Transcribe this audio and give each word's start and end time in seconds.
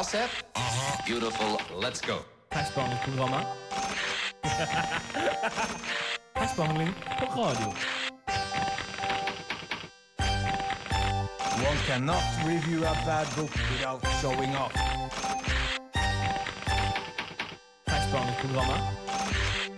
All 0.00 0.04
set? 0.04 0.30
Uh-huh. 0.54 1.02
Beautiful. 1.04 1.60
Let's 1.76 2.00
go. 2.00 2.24
Tekstbehandlingsprogrammet. 2.50 3.46
Tekstbehandling 6.38 6.94
på 7.18 7.42
radio. 7.42 7.68
One 11.68 11.78
cannot 11.86 12.22
review 12.46 12.86
a 12.86 12.94
bad 13.06 13.26
book 13.36 13.52
without 13.72 14.00
showing 14.22 14.56
off. 14.56 14.72
Tekstbehandlingsprogrammet. 17.84 18.80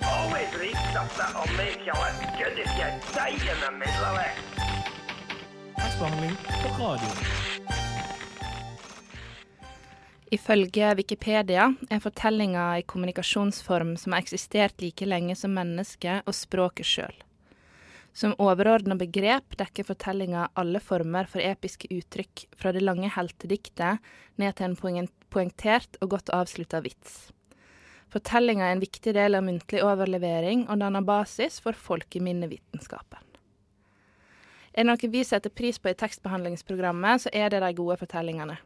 Always 0.03 0.51
reach 0.61 0.97
up 1.01 1.11
and 1.37 1.57
make 1.57 1.81
you 1.87 1.97
as 2.09 2.17
good 2.39 2.59
as 2.65 2.71
you 2.79 2.89
die 3.15 3.53
in 3.53 3.59
the 3.65 3.71
middle 3.81 4.05
of 4.11 4.19
it. 4.27 4.35
Tekstbehandling 5.77 6.37
på 6.63 6.85
radio. 6.85 7.52
Ifølge 10.33 10.95
Wikipedia 10.97 11.67
er 11.93 12.01
fortellinga 12.01 12.63
i 12.81 12.85
kommunikasjonsform 12.89 13.99
som 14.01 14.15
har 14.15 14.23
eksistert 14.23 14.81
like 14.81 15.05
lenge 15.05 15.35
som 15.37 15.53
mennesket 15.53 16.25
og 16.25 16.33
språket 16.33 16.89
sjøl. 16.89 17.19
Som 18.17 18.33
overordna 18.41 18.97
begrep 18.97 19.59
dekker 19.61 19.85
fortellinga 19.91 20.47
alle 20.57 20.81
former 20.81 21.29
for 21.29 21.45
episke 21.45 21.91
uttrykk, 21.93 22.47
fra 22.57 22.73
det 22.73 22.81
lange 22.81 23.13
heltediktet 23.13 24.01
ned 24.41 24.57
til 24.57 24.73
en 24.73 25.11
poengtert 25.29 26.01
og 26.01 26.15
godt 26.17 26.33
avslutta 26.33 26.81
vits. 26.81 27.29
Fortellinga 28.13 28.71
er 28.71 28.79
en 28.79 28.85
viktig 28.85 29.13
del 29.13 29.37
av 29.37 29.45
muntlig 29.45 29.85
overlevering 29.85 30.65
og 30.65 30.81
danner 30.81 31.05
basis 31.05 31.61
for 31.61 31.77
folkeminnevitenskapen. 31.77 33.21
Er 34.73 34.81
det 34.81 34.89
noe 34.89 35.13
vi 35.13 35.29
setter 35.29 35.53
pris 35.53 35.77
på 35.77 35.93
i 35.93 35.97
tekstbehandlingsprogrammet, 36.01 37.27
så 37.27 37.33
er 37.37 37.53
det 37.53 37.61
de 37.61 37.75
gode 37.77 38.01
fortellingene. 38.01 38.63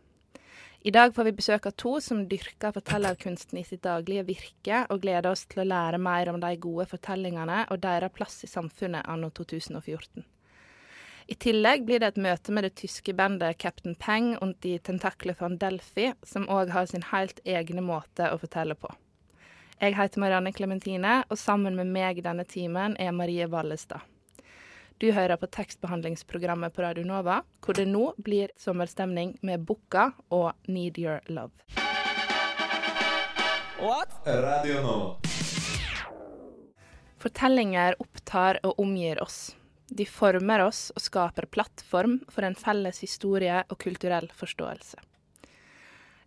I 0.86 0.90
dag 0.90 1.14
får 1.14 1.24
vi 1.24 1.30
besøk 1.32 1.64
av 1.66 1.72
to 1.82 1.96
som 1.98 2.20
dyrker 2.30 2.70
fortellerkunsten 2.70 3.58
i 3.58 3.64
sitt 3.66 3.80
daglige 3.82 4.22
virke, 4.28 4.84
og 4.86 5.00
gleder 5.02 5.32
oss 5.32 5.42
til 5.50 5.64
å 5.64 5.66
lære 5.66 5.98
mer 5.98 6.30
om 6.30 6.38
de 6.38 6.52
gode 6.62 6.86
fortellingene 6.86 7.64
og 7.74 7.80
deres 7.82 8.14
plass 8.14 8.36
i 8.46 8.50
samfunnet 8.52 9.02
anno 9.10 9.32
2014. 9.34 10.22
I 11.26 11.38
tillegg 11.42 11.88
blir 11.88 12.04
det 12.04 12.12
et 12.12 12.22
møte 12.22 12.54
med 12.54 12.68
det 12.68 12.76
tyske 12.78 13.16
bandet 13.18 13.58
Captain 13.58 13.98
Peng 13.98 14.36
og 14.36 14.54
de 14.62 14.78
tentakler 14.78 15.34
von 15.40 15.58
Delphi, 15.58 16.12
som 16.22 16.46
òg 16.46 16.70
har 16.70 16.86
sin 16.86 17.10
helt 17.10 17.42
egne 17.42 17.82
måte 17.82 18.30
å 18.30 18.38
fortelle 18.38 18.78
på. 18.78 18.94
Jeg 19.82 19.98
heter 19.98 20.22
Marianne 20.22 20.54
Klementine, 20.54 21.24
og 21.26 21.42
sammen 21.42 21.74
med 21.74 21.90
meg 21.90 22.22
denne 22.22 22.46
timen 22.46 22.94
er 22.94 23.10
Marie 23.10 23.50
Vallestad. 23.50 24.06
Du 24.98 25.10
hører 25.12 25.36
på 25.36 25.44
tekstbehandlingsprogrammet 25.52 26.72
på 26.72 26.80
Radio 26.80 27.04
Nova, 27.04 27.42
hvor 27.60 27.76
det 27.76 27.84
nå 27.84 28.14
blir 28.16 28.48
sommerstemning 28.56 29.34
med 29.44 29.66
Bukka 29.68 30.06
og 30.32 30.54
Need 30.72 30.96
Your 30.96 31.18
Love. 31.28 31.52
Radio 34.24 34.78
Nova. 34.80 35.18
Fortellinger 37.20 37.98
opptar 38.00 38.56
og 38.64 38.80
omgir 38.80 39.20
oss. 39.20 39.50
De 39.92 40.06
former 40.08 40.64
oss 40.64 40.88
og 40.96 41.04
skaper 41.04 41.44
plattform 41.52 42.22
for 42.32 42.46
en 42.48 42.56
felles 42.56 43.02
historie 43.04 43.58
og 43.68 43.76
kulturell 43.82 44.30
forståelse. 44.32 44.96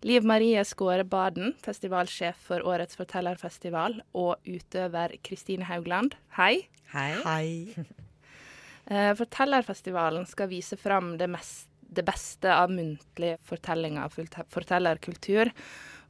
Liv 0.06 0.28
Marie 0.30 0.62
Skåre 0.64 1.08
Baden, 1.10 1.56
festivalsjef 1.66 2.38
for 2.52 2.62
årets 2.70 3.02
fortellerfestival, 3.02 3.98
og 4.14 4.38
utøver 4.46 5.18
Kristine 5.26 5.66
Haugland, 5.68 6.14
hei. 6.38 6.70
Hei. 6.94 7.10
Eh, 7.74 7.90
Fortellerfestivalen 8.90 10.26
skal 10.26 10.50
vise 10.50 10.78
fram 10.80 11.12
det, 11.20 11.28
mest, 11.30 11.68
det 11.80 12.02
beste 12.08 12.50
av 12.50 12.72
muntlig 12.74 13.36
fortellinger 13.46 14.10
og 14.10 14.48
fortellerkultur. 14.50 15.52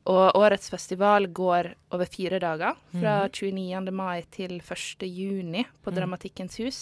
Og 0.10 0.40
årets 0.40 0.72
festival 0.72 1.28
går 1.36 1.74
over 1.94 2.08
fire 2.10 2.40
dager, 2.40 2.78
fra 2.96 3.18
29. 3.28 3.92
mai 3.92 4.24
til 4.32 4.56
1. 4.62 5.04
juni 5.06 5.66
på 5.84 5.92
Dramatikkens 5.94 6.56
hus. 6.64 6.80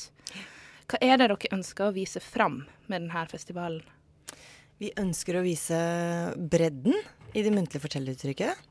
Hva 0.88 1.02
er 1.04 1.18
det 1.18 1.28
dere 1.34 1.56
ønsker 1.58 1.90
å 1.90 1.96
vise 1.96 2.22
fram 2.24 2.62
med 2.88 3.02
denne 3.02 3.26
festivalen? 3.28 3.82
Vi 4.78 4.94
ønsker 5.02 5.40
å 5.40 5.44
vise 5.44 5.78
bredden 6.38 6.94
i 7.34 7.44
det 7.44 7.52
muntlige 7.52 7.84
fortelleruttrykket. 7.84 8.62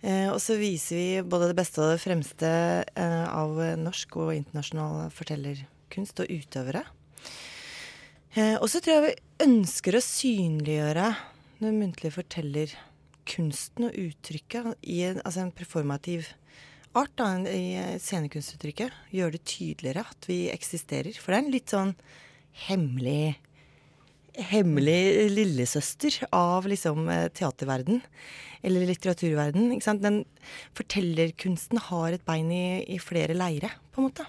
Eh, 0.00 0.28
og 0.30 0.38
så 0.40 0.56
viser 0.60 0.96
vi 0.96 1.08
både 1.24 1.50
det 1.50 1.56
beste 1.58 1.82
og 1.82 1.94
det 1.94 2.02
fremste 2.04 2.50
eh, 2.84 3.26
av 3.26 3.58
norsk 3.80 4.20
og 4.20 4.34
internasjonal 4.36 5.10
fortellerkunst 5.90 6.20
og 6.20 6.30
utøvere. 6.30 6.84
Eh, 8.34 8.56
og 8.60 8.68
så 8.70 8.80
tror 8.80 8.94
jeg 8.94 9.06
vi 9.08 9.46
ønsker 9.46 9.96
å 9.96 10.04
synliggjøre 10.04 11.16
den 11.60 11.78
muntlige 11.80 12.14
forteller 12.14 12.70
kunsten 13.26 13.88
og 13.88 13.96
uttrykket 13.98 14.78
i 14.82 15.02
en, 15.04 15.20
altså 15.24 15.42
en 15.42 15.52
performativ 15.52 16.30
art, 16.94 17.12
da, 17.16 17.36
i 17.46 17.98
scenekunstuttrykket. 17.98 18.90
Gjøre 19.12 19.36
det 19.36 19.44
tydeligere 19.44 20.06
at 20.06 20.26
vi 20.26 20.48
eksisterer. 20.50 21.12
For 21.18 21.32
det 21.32 21.38
er 21.38 21.44
en 21.44 21.54
litt 21.54 21.70
sånn 21.70 21.94
hemmelig 22.68 23.38
hemmelig 24.40 25.30
lillesøster 25.34 26.20
av 26.32 26.68
liksom 26.70 27.08
eh, 27.10 27.26
teaterverden. 27.34 28.00
Eller 28.62 28.86
litteraturverden. 28.88 29.72
Ikke 29.74 29.88
sant? 29.88 30.04
Den 30.04 30.22
fortellerkunsten 30.78 31.80
har 31.90 32.14
et 32.14 32.24
bein 32.24 32.50
i, 32.54 32.82
i 32.94 33.00
flere 33.02 33.36
leire, 33.36 33.72
på 33.90 34.00
en 34.00 34.08
måte. 34.08 34.26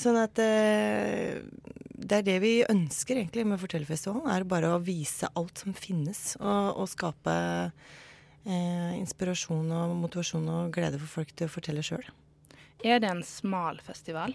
Sånn 0.00 0.16
at 0.16 0.38
eh, 0.40 1.40
det 2.00 2.20
er 2.20 2.24
det 2.24 2.38
vi 2.40 2.52
ønsker 2.64 3.18
egentlig 3.20 3.44
med 3.48 3.60
Fortellerfestivalen. 3.60 4.30
Er 4.32 4.48
bare 4.48 4.72
å 4.72 4.80
vise 4.82 5.28
alt 5.36 5.60
som 5.60 5.76
finnes. 5.76 6.34
Og, 6.40 6.80
og 6.80 6.88
skape 6.88 7.34
eh, 7.68 8.96
inspirasjon 8.96 9.68
og 9.76 9.94
motivasjon 10.00 10.48
og 10.54 10.72
glede 10.74 11.00
for 11.02 11.20
folk 11.20 11.34
til 11.36 11.50
å 11.50 11.52
fortelle 11.52 11.84
sjøl. 11.84 12.06
Er 12.80 13.02
det 13.02 13.10
en 13.12 13.22
smal 13.26 13.82
festival? 13.84 14.32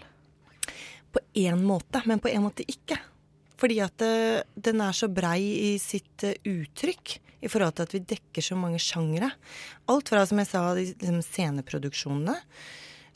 På 1.10 1.22
én 1.34 1.62
måte, 1.66 2.02
men 2.06 2.22
på 2.22 2.30
en 2.30 2.46
måte 2.46 2.66
ikke. 2.70 3.00
Fordi 3.58 3.80
at 3.82 3.98
det, 3.98 4.46
den 4.54 4.82
er 4.84 4.94
så 4.94 5.08
brei 5.10 5.40
i 5.72 5.76
sitt 5.82 6.26
eh, 6.28 6.38
uttrykk 6.46 7.18
i 7.46 7.50
forhold 7.50 7.76
til 7.76 7.86
at 7.86 7.94
vi 7.94 8.06
dekker 8.14 8.44
så 8.44 8.56
mange 8.58 8.78
sjangre. 8.82 9.32
Alt 9.90 10.12
fra, 10.12 10.22
som 10.28 10.38
jeg 10.40 10.50
sa, 10.50 10.68
de 10.78 10.92
de 11.00 11.22
sceneproduksjonene. 11.24 12.36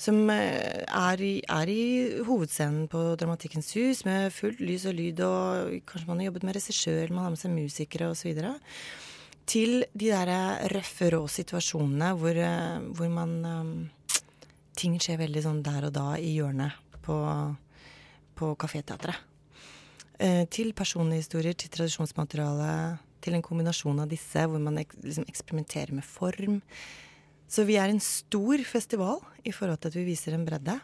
Som 0.00 0.30
eh, 0.32 0.80
er 0.86 1.20
i, 1.20 1.34
er 1.44 1.68
i 1.68 1.82
hovedscenen 2.24 2.86
på 2.88 3.02
Dramatikkens 3.20 3.74
hus 3.76 4.04
med 4.08 4.32
fullt 4.32 4.62
lys 4.64 4.86
og 4.88 4.96
lyd, 4.96 5.20
og 5.26 5.74
kanskje 5.88 6.08
man 6.08 6.22
har 6.22 6.30
jobbet 6.30 6.46
med 6.48 6.56
regissør, 6.56 7.12
man 7.12 7.26
har 7.26 7.34
med 7.34 7.42
seg 7.42 7.52
musikere 7.52 8.08
osv. 8.14 8.40
Til 9.50 9.82
de 9.92 10.08
der 10.08 10.30
røffe, 10.72 11.10
rå 11.12 11.24
situasjonene 11.28 12.14
hvor, 12.16 12.36
eh, 12.36 12.78
hvor 12.96 13.12
man 13.12 13.40
eh, 13.44 13.88
Ting 14.80 14.94
skjer 15.02 15.18
veldig 15.20 15.40
sånn 15.44 15.58
der 15.66 15.84
og 15.88 15.90
da 15.92 16.04
i 16.16 16.30
hjørnet 16.38 16.72
på, 17.04 17.14
på 18.38 18.46
kaféteatret. 18.56 19.18
Eh, 20.16 20.46
til 20.48 20.72
historier, 20.72 21.52
til 21.52 21.68
tradisjonsmateriale, 21.68 22.98
til 23.20 23.34
en 23.36 23.42
kombinasjon 23.44 24.00
av 24.00 24.08
disse 24.08 24.46
hvor 24.46 24.62
man 24.62 24.78
liksom 24.78 25.26
eksperimenterer 25.28 25.92
med 25.92 26.04
form. 26.04 26.62
Så 27.50 27.66
vi 27.66 27.78
er 27.82 27.90
en 27.90 28.02
stor 28.02 28.62
festival 28.66 29.18
i 29.42 29.52
forhold 29.54 29.80
til 29.82 29.90
at 29.90 29.98
vi 29.98 30.06
viser 30.06 30.36
en 30.36 30.46
bredde. 30.46 30.76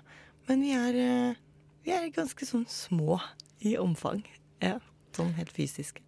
Men 0.48 0.64
vi 0.64 0.72
er, 0.74 0.98
eh, 0.98 1.38
vi 1.86 1.94
er 1.94 2.08
ganske 2.14 2.46
sånn 2.46 2.66
små 2.70 3.20
i 3.62 3.76
omfang. 3.78 4.24
Ja, 4.62 4.80
sånn 5.14 5.34
helt 5.38 5.54
fysisk. 5.54 6.02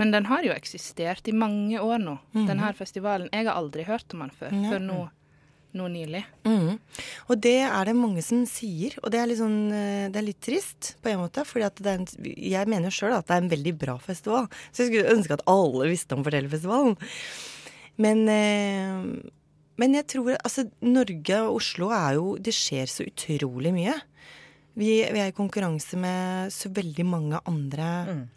Men 0.00 0.12
den 0.14 0.28
har 0.30 0.44
jo 0.46 0.54
eksistert 0.54 1.26
i 1.28 1.34
mange 1.36 1.80
år 1.82 1.98
nå, 2.00 2.14
denne 2.32 2.70
festivalen. 2.76 3.28
Jeg 3.32 3.48
har 3.48 3.58
aldri 3.58 3.84
hørt 3.84 4.14
om 4.14 4.24
den 4.24 4.32
før, 4.32 4.54
ja. 4.54 4.70
før 4.72 4.80
nå, 4.80 4.98
nå 5.76 5.88
nylig. 5.92 6.22
Mm. 6.48 6.78
Og 7.28 7.42
det 7.44 7.58
er 7.66 7.90
det 7.90 7.96
mange 7.98 8.24
som 8.24 8.46
sier, 8.48 8.96
og 9.02 9.12
det 9.12 9.20
er 9.20 9.28
litt, 9.28 9.40
sånn, 9.42 9.60
eh, 9.76 10.06
det 10.12 10.22
er 10.22 10.26
litt 10.30 10.40
trist 10.40 10.94
på 11.04 11.12
en 11.12 11.20
måte. 11.20 11.44
en, 11.44 12.06
jeg 12.24 12.70
mener 12.72 12.90
sjøl 12.90 13.18
at 13.18 13.28
det 13.28 13.36
er 13.36 13.44
en 13.44 13.52
veldig 13.52 13.74
bra 13.84 13.98
festival. 13.98 14.48
Så 14.70 14.84
jeg 14.84 14.92
skulle 14.92 15.14
ønske 15.18 15.36
at 15.36 15.46
alle 15.46 15.90
visste 15.92 16.16
om 16.16 16.24
Fortellerfestivalen. 16.24 16.96
Men, 18.00 18.28
eh, 18.28 19.30
men 19.80 19.96
jeg 19.96 20.08
tror 20.14 20.36
altså 20.36 20.66
Norge 20.84 21.38
og 21.46 21.58
Oslo 21.60 21.88
er 21.96 22.18
jo 22.18 22.34
Det 22.36 22.52
skjer 22.52 22.90
så 22.90 23.06
utrolig 23.08 23.72
mye. 23.74 23.94
Vi, 24.76 24.88
vi 25.04 25.20
er 25.20 25.30
i 25.30 25.36
konkurranse 25.36 25.98
med 26.00 26.52
så 26.52 26.70
veldig 26.72 27.04
mange 27.08 27.40
andre 27.48 27.88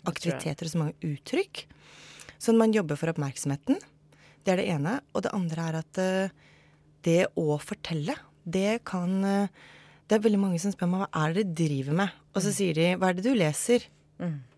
aktiviteter 0.07 0.67
og 0.67 0.71
så 0.73 0.81
mange 0.81 1.11
uttrykk. 1.13 1.65
Sånn 2.41 2.59
man 2.59 2.75
jobber 2.75 2.99
for 2.99 3.11
oppmerksomheten. 3.11 3.79
Det 4.43 4.53
er 4.53 4.61
det 4.61 4.67
ene. 4.73 4.97
Og 5.15 5.23
det 5.25 5.31
andre 5.35 5.69
er 5.69 5.77
at 5.79 6.01
uh, 6.01 6.33
det 7.07 7.21
å 7.39 7.55
fortelle, 7.61 8.17
det 8.43 8.83
kan 8.85 9.15
uh, 9.23 9.71
Det 10.05 10.19
er 10.19 10.21
veldig 10.21 10.37
mange 10.37 10.59
som 10.61 10.69
spør 10.69 10.91
meg 10.91 11.01
hva 11.01 11.23
er 11.23 11.31
det 11.33 11.47
dere 11.47 11.55
driver 11.57 11.95
med? 11.97 12.19
Og 12.35 12.43
så 12.45 12.51
sier 12.53 12.75
de 12.77 12.91
hva 13.01 13.09
er 13.09 13.17
det 13.17 13.25
du 13.25 13.33
leser? 13.33 13.87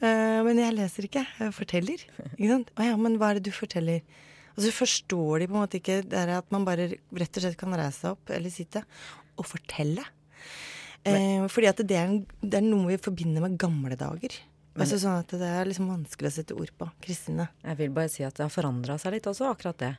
Eh, 0.00 0.38
men 0.40 0.56
jeg 0.56 0.72
leser 0.72 1.04
ikke, 1.04 1.20
jeg 1.36 1.52
forteller. 1.52 2.00
Ikke 2.30 2.48
sant? 2.48 2.70
Å 2.80 2.86
ja, 2.86 2.94
men 2.96 3.18
hva 3.20 3.28
er 3.28 3.36
det 3.36 3.50
du 3.50 3.52
forteller? 3.52 4.00
Og 4.60 4.66
så 4.66 4.72
forstår 4.76 5.40
de 5.40 5.48
på 5.48 5.56
en 5.56 5.62
måte 5.62 5.80
ikke 5.80 6.02
det 6.04 6.18
er 6.20 6.34
at 6.36 6.50
man 6.52 6.66
bare 6.68 6.90
rett 6.92 7.38
og 7.38 7.44
slett 7.46 7.56
kan 7.60 7.72
reise 7.72 8.02
seg 8.02 8.12
opp 8.12 8.32
eller 8.36 8.52
sitte 8.52 8.84
og 9.40 9.48
fortelle. 9.48 10.04
Eh, 11.08 11.46
fordi 11.48 11.70
at 11.70 11.80
det 11.80 11.96
er, 11.96 12.10
en, 12.10 12.18
det 12.44 12.58
er 12.60 12.66
noe 12.66 12.90
vi 12.90 13.00
forbinder 13.00 13.44
med 13.46 13.56
gamle 13.60 13.96
dager. 13.96 14.36
Altså 14.80 15.00
sånn 15.00 15.24
at 15.24 15.32
det 15.34 15.48
er 15.48 15.66
liksom 15.66 15.88
vanskelig 15.90 16.28
å 16.28 16.34
sette 16.34 16.56
ord 16.56 16.70
på. 16.78 16.86
Kristine. 17.02 17.48
Jeg 17.64 17.78
vil 17.80 17.94
bare 17.96 18.12
si 18.12 18.22
at 18.24 18.36
det 18.36 18.44
har 18.44 18.52
forandra 18.52 18.96
seg 19.00 19.16
litt 19.16 19.26
også, 19.28 19.48
akkurat 19.50 19.80
det. 19.80 19.90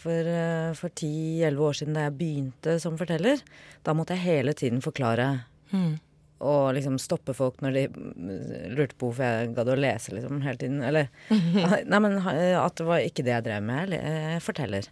For, 0.00 0.30
eh, 0.30 0.70
for 0.78 0.94
10-11 0.94 1.66
år 1.66 1.76
siden 1.80 1.98
da 1.98 2.06
jeg 2.06 2.16
begynte 2.22 2.78
som 2.82 2.96
forteller, 3.00 3.42
da 3.84 3.94
måtte 3.94 4.16
jeg 4.16 4.24
hele 4.24 4.54
tiden 4.56 4.80
forklare. 4.84 5.28
Og 6.44 6.72
liksom 6.76 6.96
stoppe 7.00 7.34
folk 7.36 7.60
når 7.62 7.76
de 7.76 7.84
mm, 7.92 8.72
lurte 8.74 8.96
på 8.98 9.10
hvorfor 9.10 9.24
jeg 9.24 9.52
gadd 9.56 9.70
å 9.70 9.78
lese 9.78 10.16
liksom 10.16 10.42
hele 10.44 10.60
tiden. 10.60 10.82
Eller 10.84 11.12
Nei, 11.90 12.00
men 12.00 12.18
eh, 12.18 12.56
at 12.58 12.80
det 12.80 12.88
var 12.88 13.04
ikke 13.04 13.24
det 13.26 13.36
jeg 13.36 13.46
drev 13.46 13.62
med. 13.68 13.94
Jeg 13.94 14.42
forteller. 14.44 14.90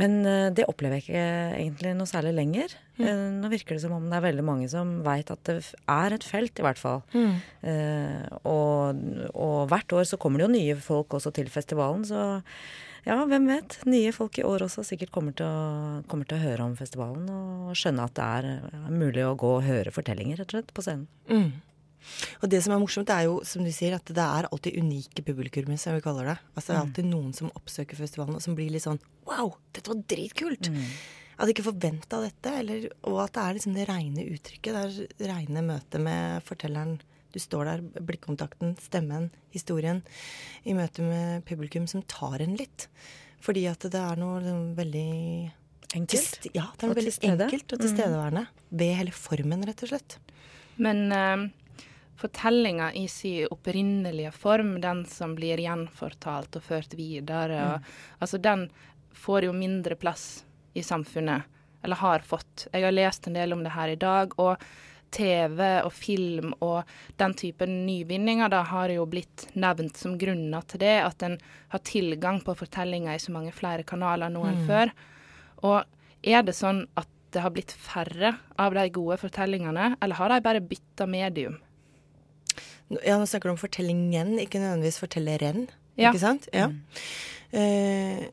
Men 0.00 0.22
eh, 0.24 0.48
det 0.56 0.66
opplever 0.70 0.98
jeg 0.98 1.04
ikke 1.04 1.24
egentlig 1.58 1.94
noe 1.98 2.08
særlig 2.08 2.32
lenger. 2.38 2.76
Mm. 2.96 3.42
Nå 3.42 3.50
virker 3.52 3.76
det 3.76 3.84
som 3.84 3.96
om 3.96 4.08
det 4.08 4.18
er 4.18 4.26
veldig 4.28 4.46
mange 4.46 4.68
som 4.72 5.00
veit 5.04 5.30
at 5.32 5.42
det 5.48 5.58
er 5.90 6.16
et 6.16 6.26
felt, 6.26 6.54
i 6.56 6.64
hvert 6.64 6.80
fall. 6.80 7.02
Eh, 7.12 8.38
og, 8.48 9.02
og 9.32 9.58
hvert 9.72 9.98
år 9.98 10.08
så 10.08 10.20
kommer 10.20 10.40
det 10.40 10.48
jo 10.48 10.54
nye 10.56 10.78
folk 10.80 11.18
også 11.18 11.34
til 11.36 11.52
festivalen, 11.52 12.06
så 12.08 12.40
ja, 13.08 13.16
hvem 13.26 13.48
vet. 13.50 13.78
Nye 13.88 14.12
folk 14.14 14.38
i 14.38 14.44
år 14.46 14.66
også 14.68 14.84
sikkert 14.86 15.12
kommer 15.14 15.34
til 15.36 15.46
å, 15.48 16.02
kommer 16.10 16.28
til 16.28 16.38
å 16.38 16.44
høre 16.44 16.66
om 16.68 16.76
festivalen 16.78 17.26
og 17.32 17.74
skjønne 17.78 18.06
at 18.06 18.16
det 18.18 18.28
er 18.38 18.88
mulig 18.92 19.24
å 19.26 19.36
gå 19.38 19.56
og 19.58 19.66
høre 19.66 19.92
fortellinger, 19.94 20.38
rett 20.42 20.52
og 20.52 20.58
slett, 20.58 20.72
på 20.76 20.84
scenen. 20.86 21.08
Og 22.42 22.50
det 22.50 22.58
som 22.64 22.74
er 22.74 22.80
morsomt, 22.82 23.10
er 23.14 23.28
jo 23.28 23.40
som 23.46 23.62
du 23.62 23.70
sier, 23.74 23.94
at 23.94 24.10
det 24.10 24.22
er 24.22 24.48
alltid 24.50 24.78
unike 24.82 25.22
publikummer, 25.26 25.78
som 25.78 25.94
vi 25.94 26.02
kaller 26.04 26.32
det. 26.32 26.38
Altså 26.56 26.72
det 26.72 26.76
er 26.76 26.82
alltid 26.86 27.10
noen 27.10 27.32
som 27.36 27.52
oppsøker 27.54 27.98
festivalen 27.98 28.38
og 28.38 28.42
som 28.42 28.56
blir 28.58 28.72
litt 28.74 28.86
sånn 28.86 28.98
Wow, 29.28 29.52
dette 29.74 29.92
var 29.92 30.00
dritkult! 30.10 30.66
Jeg 31.32 31.38
hadde 31.38 31.52
ikke 31.54 31.64
forventa 31.70 32.18
dette. 32.22 32.50
Eller, 32.58 32.88
og 33.08 33.20
at 33.22 33.32
det 33.36 33.42
er 33.42 33.56
liksom 33.56 33.76
det 33.76 33.86
reine 33.88 34.24
uttrykket. 34.34 34.74
Det 34.74 35.26
er 35.26 35.30
reine 35.32 35.62
møtet 35.66 36.02
med 36.02 36.42
fortelleren. 36.46 36.98
Du 37.32 37.40
står 37.40 37.68
der, 37.68 37.82
blikkontakten, 38.04 38.76
stemmen, 38.82 39.30
historien. 39.54 40.02
I 40.68 40.76
møte 40.76 41.04
med 41.06 41.46
publikum 41.48 41.88
som 41.90 42.04
tar 42.04 42.44
en 42.44 42.56
litt. 42.58 42.88
Fordi 43.42 43.66
at 43.70 43.82
det 43.90 43.98
er 43.98 44.20
noe 44.20 44.38
liksom 44.42 44.70
veldig 44.78 45.10
Enkelt. 45.92 46.46
Ja, 46.56 46.70
det 46.78 46.86
er 46.86 46.90
Og 46.90 46.96
veldig 46.96 47.12
enkelt 47.28 47.72
og 47.74 47.82
tilstedeværende. 47.82 48.46
Ved 48.80 48.94
hele 48.96 49.12
formen, 49.12 49.64
rett 49.68 49.82
og 49.84 49.90
slett. 49.90 50.14
Men 50.80 51.12
uh, 51.12 51.42
fortellinga 52.16 52.92
i 52.96 53.04
sin 53.12 53.50
opprinnelige 53.52 54.32
form, 54.32 54.78
den 54.80 55.04
som 55.10 55.34
blir 55.36 55.60
gjenfortalt 55.60 56.56
og 56.56 56.64
ført 56.64 56.96
videre, 56.96 57.58
og, 57.74 57.90
altså 58.24 58.40
den 58.40 58.70
får 59.12 59.50
jo 59.50 59.52
mindre 59.56 59.98
plass 60.00 60.46
i 60.72 60.84
samfunnet. 60.86 61.44
Eller 61.84 62.00
har 62.00 62.24
fått. 62.24 62.68
Jeg 62.72 62.86
har 62.86 62.94
lest 62.94 63.26
en 63.26 63.36
del 63.36 63.52
om 63.52 63.64
det 63.64 63.74
her 63.74 63.92
i 63.92 64.00
dag. 64.00 64.32
og 64.40 64.62
TV 65.12 65.60
og 65.84 65.92
film 65.94 66.52
og 66.64 66.88
den 67.20 67.34
typen 67.38 67.82
nyvinninger 67.86 68.52
da 68.52 68.62
har 68.70 68.92
jo 68.94 69.06
blitt 69.10 69.46
nevnt 69.52 69.98
som 70.00 70.16
grunner 70.20 70.64
til 70.68 70.82
det. 70.82 70.98
At 71.04 71.24
en 71.26 71.38
har 71.74 71.84
tilgang 71.86 72.40
på 72.44 72.56
fortellinger 72.58 73.16
i 73.16 73.22
så 73.22 73.34
mange 73.34 73.54
flere 73.56 73.86
kanaler 73.86 74.32
nå 74.32 74.44
enn 74.48 74.62
før. 74.68 74.94
Og 75.62 75.82
er 76.22 76.46
det 76.46 76.56
sånn 76.58 76.86
at 76.98 77.10
det 77.32 77.42
har 77.44 77.52
blitt 77.54 77.72
færre 77.72 78.34
av 78.60 78.74
de 78.76 78.88
gode 78.92 79.16
fortellingene, 79.22 79.94
eller 80.04 80.18
har 80.18 80.32
de 80.32 80.42
bare 80.44 80.60
bytta 80.60 81.06
medium? 81.08 81.56
Ja, 83.00 83.16
nå 83.16 83.24
snakker 83.24 83.48
du 83.48 83.54
om 83.54 83.60
fortellingen, 83.60 84.34
ikke 84.42 84.60
nødvendigvis 84.60 85.00
fortelleren. 85.00 85.66
Ja. 85.96 86.10
Ikke 86.10 86.20
sant? 86.20 86.48
Ja. 86.52 86.68
Eh, 87.56 88.28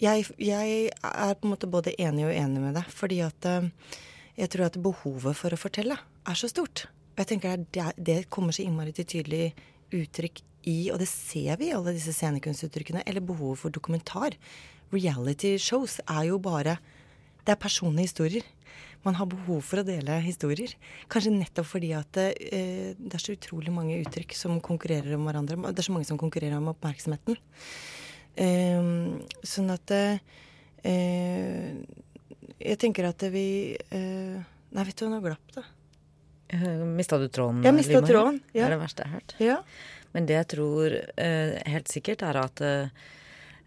jeg, 0.00 0.26
jeg 0.40 0.76
er 0.92 1.34
på 1.36 1.48
en 1.48 1.54
måte 1.54 1.68
både 1.70 1.94
enig 2.00 2.26
og 2.28 2.32
uenig 2.34 2.62
med 2.62 2.76
deg, 2.76 2.92
fordi 2.92 3.22
at 3.24 3.48
eh, 3.48 3.70
jeg 4.40 4.48
tror 4.54 4.66
at 4.70 4.78
behovet 4.80 5.36
for 5.36 5.52
å 5.52 5.58
fortelle 5.60 5.96
er 6.00 6.38
så 6.38 6.48
stort. 6.48 6.86
Og 7.12 7.20
jeg 7.24 7.28
tenker 7.34 7.64
det, 7.68 7.82
er- 7.84 7.98
det 8.00 8.18
kommer 8.32 8.54
så 8.56 8.64
innmari 8.64 8.94
til 8.96 9.04
tydelig 9.04 9.50
uttrykk 9.92 10.40
i, 10.70 10.90
og 10.92 10.98
det 11.00 11.08
ser 11.08 11.56
vi 11.60 11.68
i 11.70 11.74
alle 11.76 11.92
disse 11.96 12.12
scenekunstuttrykkene, 12.16 13.02
eller 13.08 13.24
behovet 13.24 13.58
for 13.62 13.72
dokumentar. 13.72 14.36
Reality 14.92 15.54
shows 15.58 16.00
er 16.06 16.26
jo 16.32 16.38
bare 16.42 16.78
Det 17.40 17.54
er 17.54 17.56
personlige 17.56 18.04
historier. 18.10 18.42
Man 19.02 19.14
har 19.16 19.24
behov 19.26 19.62
for 19.64 19.80
å 19.80 19.84
dele 19.86 20.18
historier. 20.20 20.74
Kanskje 21.08 21.30
nettopp 21.32 21.64
fordi 21.70 21.88
at 21.96 22.18
eh, 22.20 22.92
det 23.00 23.14
er 23.16 23.22
så 23.22 23.32
utrolig 23.32 23.72
mange 23.72 23.96
uttrykk 24.04 24.34
som 24.36 24.58
konkurrerer 24.60 25.14
om 25.16 25.24
hverandre. 25.24 25.56
Det 25.72 25.80
er 25.80 25.86
så 25.88 25.94
mange 25.96 26.04
som 26.06 26.18
konkurrerer 26.20 26.58
om 26.60 26.68
oppmerksomheten. 26.74 27.38
Ehm, 28.36 29.22
sånn 29.42 29.72
at 29.72 29.90
eh, 29.90 30.20
Jeg 32.60 32.80
tenker 32.80 33.08
at 33.08 33.22
vi 33.32 33.76
eh, 33.76 34.40
Nei, 34.70 34.82
vet 34.86 34.98
du, 35.00 35.06
nå 35.10 35.18
glapp 35.24 35.54
det. 35.56 35.64
Mista 36.96 37.18
du 37.18 37.28
tråden? 37.28 37.62
Jeg 37.64 37.74
Liv 37.74 38.04
tråden, 38.06 38.40
ja. 38.52 38.66
Det 38.66 38.66
er 38.66 38.74
det 38.74 38.82
verste 38.82 39.04
jeg 39.04 39.10
har 39.10 39.20
hørt. 39.20 39.34
Ja. 39.42 39.56
Men 40.14 40.26
det 40.26 40.36
jeg 40.36 40.50
tror 40.56 40.94
eh, 40.98 41.56
helt 41.70 41.90
sikkert, 41.90 42.24
er 42.26 42.38
at 42.40 42.62
eh, 42.66 43.06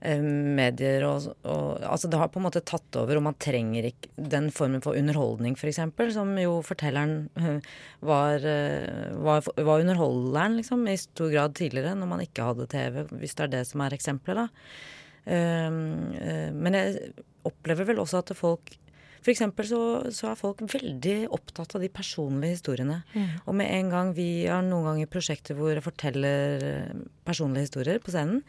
eh, 0.04 0.24
medier 0.24 1.06
og, 1.07 1.30
og 1.48 1.84
Altså 1.88 2.12
det 2.12 2.19
har 2.19 2.31
på 2.34 2.42
en 2.42 2.48
måte 2.48 2.63
tatt 2.68 3.00
over, 3.00 3.19
og 3.19 3.25
man 3.30 3.40
trenger 3.40 3.88
ikke 3.88 4.12
den 4.36 4.50
formen 4.51 4.84
for 4.84 5.00
underholdning, 5.00 5.56
f.eks., 5.56 5.80
som 6.16 6.36
jo 6.40 6.57
fortelleren 6.68 7.30
eh, 7.40 7.74
var, 8.04 8.44
eh, 8.44 9.16
var, 9.24 9.48
var 9.56 9.86
underholderen, 9.86 10.60
liksom, 10.60 10.84
i 10.92 11.00
stor 11.00 11.31
grad 11.31 11.56
tidligere, 11.60 11.95
når 12.00 12.12
man 12.12 12.25
ikke 12.28 12.50
hadde 12.51 12.69
TV, 12.72 13.06
hvis 13.16 13.40
det 13.40 13.48
er 13.48 13.56
det 13.57 13.66
som 13.72 13.86
er 13.86 13.95
eksempelet, 13.95 14.51
da. 14.51 14.80
Eh, 15.24 15.68
eh, 15.72 16.48
men 16.51 16.80
jeg 16.80 17.13
opplever 17.48 17.88
vel 17.88 18.04
også 18.04 18.19
at 18.19 18.36
folk 18.36 18.75
for 19.24 19.31
eksempel 19.31 19.68
så, 19.68 19.80
så 20.12 20.30
er 20.30 20.40
folk 20.40 20.62
veldig 20.68 21.30
opptatt 21.34 21.75
av 21.78 21.84
de 21.84 21.90
personlige 21.94 22.58
historiene. 22.58 23.00
Og 23.48 23.56
med 23.56 23.72
en 23.72 23.92
gang 23.94 24.12
vi 24.18 24.46
har 24.50 24.64
noen 24.66 24.86
ganger 24.90 25.12
prosjekter 25.12 25.56
hvor 25.58 25.72
jeg 25.72 25.86
forteller 25.86 26.66
eh, 26.68 27.04
personlige 27.24 27.70
historier 27.70 28.02
på 28.04 28.12
scenen, 28.14 28.42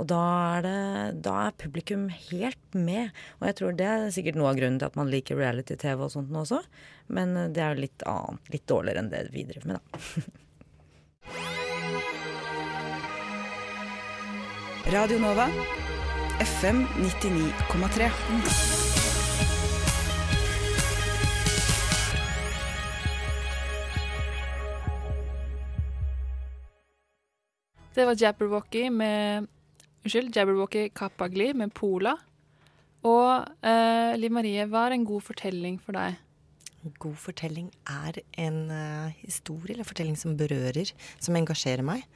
og 0.00 0.08
da 0.08 0.20
er, 0.56 0.60
det, 0.64 0.78
da 1.26 1.34
er 1.46 1.58
publikum 1.60 2.06
helt 2.30 2.76
med. 2.76 3.12
Og 3.40 3.48
jeg 3.50 3.58
tror 3.58 3.76
det 3.76 3.88
er 3.88 4.14
sikkert 4.14 4.38
noe 4.40 4.50
av 4.52 4.56
grunnen 4.60 4.80
til 4.80 4.88
at 4.88 4.96
man 4.98 5.12
liker 5.12 5.36
reality-TV 5.36 6.06
og 6.06 6.14
sånt 6.14 6.32
nå 6.32 6.38
også. 6.46 6.62
Men 7.12 7.36
eh, 7.36 7.50
det 7.52 7.62
er 7.64 7.76
jo 7.76 7.84
litt 7.84 8.06
annet, 8.08 8.54
litt 8.56 8.66
dårligere 8.72 9.04
enn 9.04 9.12
det 9.12 9.26
vi 9.34 9.44
driver 9.48 9.68
med, 9.68 9.76
da. 9.76 9.82
Radio 14.92 15.18
Nova. 15.22 15.46
FM 16.42 16.86
99,3. 16.98 18.91
Det 27.92 28.06
var 28.08 28.16
Jabberwocky 28.16 28.86
med 28.90 29.46
Unnskyld, 30.02 30.36
Jabberwocky 30.36 30.88
Kapagli 30.96 31.50
med 31.52 31.74
Pola. 31.76 32.14
Og 33.04 33.66
eh, 33.68 34.12
Liv 34.16 34.32
Marie, 34.32 34.64
hva 34.64 34.86
er 34.86 34.94
en 34.96 35.04
god 35.04 35.20
fortelling 35.26 35.76
for 35.76 35.98
deg? 35.98 36.16
God 37.02 37.18
fortelling 37.20 37.66
er 37.84 38.16
en 38.40 38.56
uh, 38.72 39.12
historie 39.20 39.76
eller 39.76 39.86
fortelling 39.86 40.16
som 40.18 40.38
berører, 40.40 40.88
som 41.20 41.36
engasjerer 41.36 41.84
meg. 41.84 42.06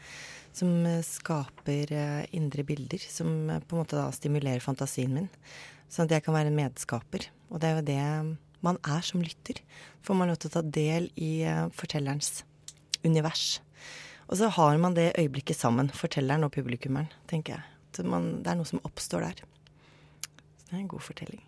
Som 0.57 0.73
uh, 0.89 1.03
skaper 1.05 1.93
uh, 1.93 2.25
indre 2.33 2.65
bilder, 2.65 3.05
som 3.13 3.29
på 3.69 3.77
en 3.77 3.83
måte 3.83 4.01
da 4.01 4.09
stimulerer 4.17 4.65
fantasien 4.65 5.13
min. 5.13 5.29
Sånn 5.93 6.09
at 6.09 6.17
jeg 6.17 6.25
kan 6.25 6.39
være 6.39 6.55
en 6.55 6.59
medskaper. 6.63 7.29
Og 7.53 7.61
det 7.61 7.69
er 7.69 7.77
jo 7.77 7.87
det 7.93 8.01
man 8.65 8.81
er 8.81 9.05
som 9.05 9.21
lytter. 9.21 9.61
Får 10.09 10.17
man 10.17 10.33
lov 10.33 10.41
til 10.41 10.55
å 10.55 10.57
ta 10.57 10.65
del 10.81 11.13
i 11.21 11.45
fortellerens 11.77 12.41
univers. 13.05 13.59
Og 14.27 14.39
så 14.41 14.51
har 14.57 14.79
man 14.83 14.97
det 14.97 15.13
øyeblikket 15.19 15.59
sammen, 15.59 15.91
fortelleren 15.95 16.47
og 16.47 16.55
publikummeren, 16.55 17.11
tenker 17.31 17.59
jeg. 17.59 18.07
Man, 18.07 18.43
det 18.45 18.51
er 18.53 18.59
noe 18.59 18.69
som 18.69 18.83
oppstår 18.85 19.25
der. 19.25 19.45
Så 20.59 20.67
det 20.69 20.75
er 20.75 20.83
en 20.83 20.91
god 20.91 21.05
fortelling. 21.07 21.45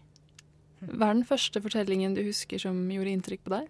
Hva 0.81 1.11
er 1.11 1.19
den 1.19 1.27
første 1.29 1.61
fortellingen 1.61 2.15
du 2.15 2.23
husker 2.23 2.63
som 2.63 2.79
gjorde 2.93 3.13
inntrykk 3.13 3.43
på 3.45 3.53
deg? 3.57 3.67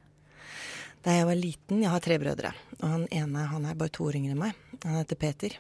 Da 1.07 1.15
jeg 1.15 1.29
var 1.29 1.39
liten, 1.39 1.81
jeg 1.83 1.93
har 1.93 2.03
tre 2.05 2.19
brødre, 2.21 2.53
og 2.81 2.85
han 2.85 3.07
ene 3.15 3.47
han 3.49 3.67
er 3.67 3.79
bare 3.79 3.95
to 3.95 4.07
år 4.09 4.19
yngre 4.19 4.35
enn 4.35 4.43
meg. 4.43 4.63
Han 4.85 4.99
heter 4.99 5.19
Peter. 5.19 5.57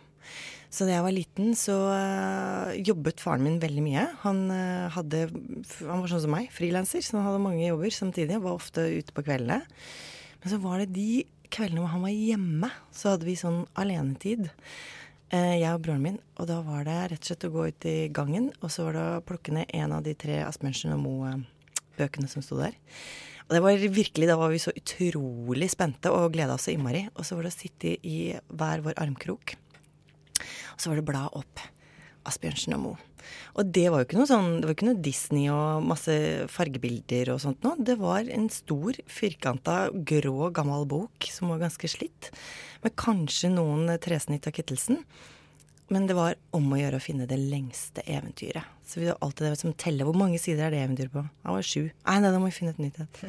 Så 0.69 0.85
da 0.85 0.99
jeg 0.99 1.05
var 1.07 1.14
liten, 1.17 1.55
så 1.57 1.76
øh, 1.95 2.75
jobbet 2.85 3.23
faren 3.25 3.47
min 3.47 3.61
veldig 3.62 3.85
mye. 3.87 4.05
Han, 4.26 4.43
øh, 4.52 4.90
hadde, 4.93 5.23
han 5.81 6.02
var 6.02 6.11
sånn 6.12 6.25
som 6.26 6.35
meg, 6.35 6.50
frilanser, 6.52 7.00
så 7.05 7.17
han 7.17 7.25
hadde 7.31 7.45
mange 7.47 7.64
jobber 7.64 7.95
samtidig. 7.95 8.43
Var 8.45 8.52
ofte 8.52 8.85
ute 8.99 9.14
på 9.17 9.25
kveldene. 9.25 9.62
Men 10.43 10.52
så 10.52 10.61
var 10.61 10.83
det 10.83 10.93
de 10.93 11.25
kveldene 11.55 11.83
hvor 11.83 11.93
han 11.95 12.05
var 12.07 12.14
hjemme, 12.14 12.71
så 12.95 13.14
hadde 13.14 13.28
vi 13.28 13.37
sånn 13.38 13.62
alenetid. 13.78 14.49
Eh, 15.28 15.59
jeg 15.61 15.69
og 15.75 15.83
broren 15.85 16.05
min. 16.05 16.19
Og 16.40 16.49
da 16.49 16.59
var 16.64 16.87
det 16.88 16.99
rett 17.12 17.25
og 17.25 17.31
slett 17.31 17.49
å 17.49 17.52
gå 17.52 17.67
ut 17.69 17.88
i 17.88 17.97
gangen, 18.14 18.50
og 18.62 18.73
så 18.73 18.87
var 18.88 18.97
det 18.97 19.07
å 19.17 19.25
plukke 19.28 19.55
ned 19.57 19.73
en 19.76 19.97
av 19.99 20.05
de 20.07 20.14
tre 20.17 20.40
Asbjørnsen 20.47 20.95
og 20.97 21.02
Moe-bøkene 21.05 22.31
som 22.31 22.45
sto 22.45 22.61
der. 22.61 22.76
Og 23.49 23.57
det 23.57 23.62
var 23.64 23.81
virkelig, 23.81 24.28
Da 24.28 24.37
var 24.37 24.50
vi 24.52 24.61
så 24.61 24.73
utrolig 24.76 25.71
spente 25.73 26.12
og 26.12 26.33
gleda 26.33 26.55
oss 26.55 26.69
så 26.69 26.75
innmari. 26.75 27.09
Og 27.17 27.25
så 27.25 27.37
var 27.37 27.45
det 27.49 27.55
å 27.55 27.59
sitte 27.59 27.97
i 28.05 28.37
hver 28.49 28.85
vår 28.85 28.97
armkrok, 29.00 29.57
og 30.38 30.81
så 30.81 30.90
var 30.90 31.00
det 31.00 31.09
bla 31.09 31.28
opp. 31.33 31.61
Asbjørnsen 32.28 32.76
og 32.76 32.83
Moe. 32.85 33.08
Og 33.59 33.73
det 33.75 33.87
var 33.91 34.03
jo 34.03 34.09
ikke 34.09 34.21
noe 34.21 34.31
sånn, 34.31 34.51
det 34.61 34.69
var 34.69 34.77
ikke 34.77 34.91
noe 34.91 35.03
Disney 35.05 35.49
og 35.53 35.87
masse 35.89 36.15
fargebilder 36.53 37.33
og 37.35 37.43
sånt 37.45 37.65
noe. 37.67 37.79
Det 37.79 37.99
var 38.01 38.29
en 38.35 38.47
stor, 38.53 38.99
firkanta, 39.11 39.79
grå, 39.93 40.53
gammel 40.55 40.87
bok 40.91 41.31
som 41.33 41.53
var 41.53 41.65
ganske 41.65 41.91
slitt. 41.91 42.31
Med 42.85 42.95
kanskje 42.99 43.51
noen 43.55 43.91
tresnitt 44.03 44.47
av 44.49 44.57
Kittelsen. 44.57 45.03
Men 45.89 46.05
det 46.05 46.19
var 46.19 46.35
om 46.53 46.67
å 46.69 46.77
gjøre 46.77 46.99
å 47.01 47.03
finne 47.03 47.25
det 47.29 47.39
lengste 47.41 48.03
eventyret. 48.05 48.67
Så 48.85 49.01
vi 49.01 49.07
har 49.09 49.17
alltid 49.25 49.47
det 49.47 49.61
som 49.61 49.73
teller. 49.73 50.05
Hvor 50.05 50.19
mange 50.21 50.37
sider 50.41 50.67
er 50.67 50.75
det 50.75 50.83
eventyret 50.85 51.15
på? 51.15 51.23
Det 51.25 51.55
var 51.55 51.65
sju. 51.65 51.87
Nei, 51.89 52.17
nei, 52.21 52.33
da 52.35 52.41
må 52.41 52.51
vi 52.51 52.57
finne 52.59 52.75
et 52.75 52.83
nytt 52.83 52.99
et. 53.01 53.21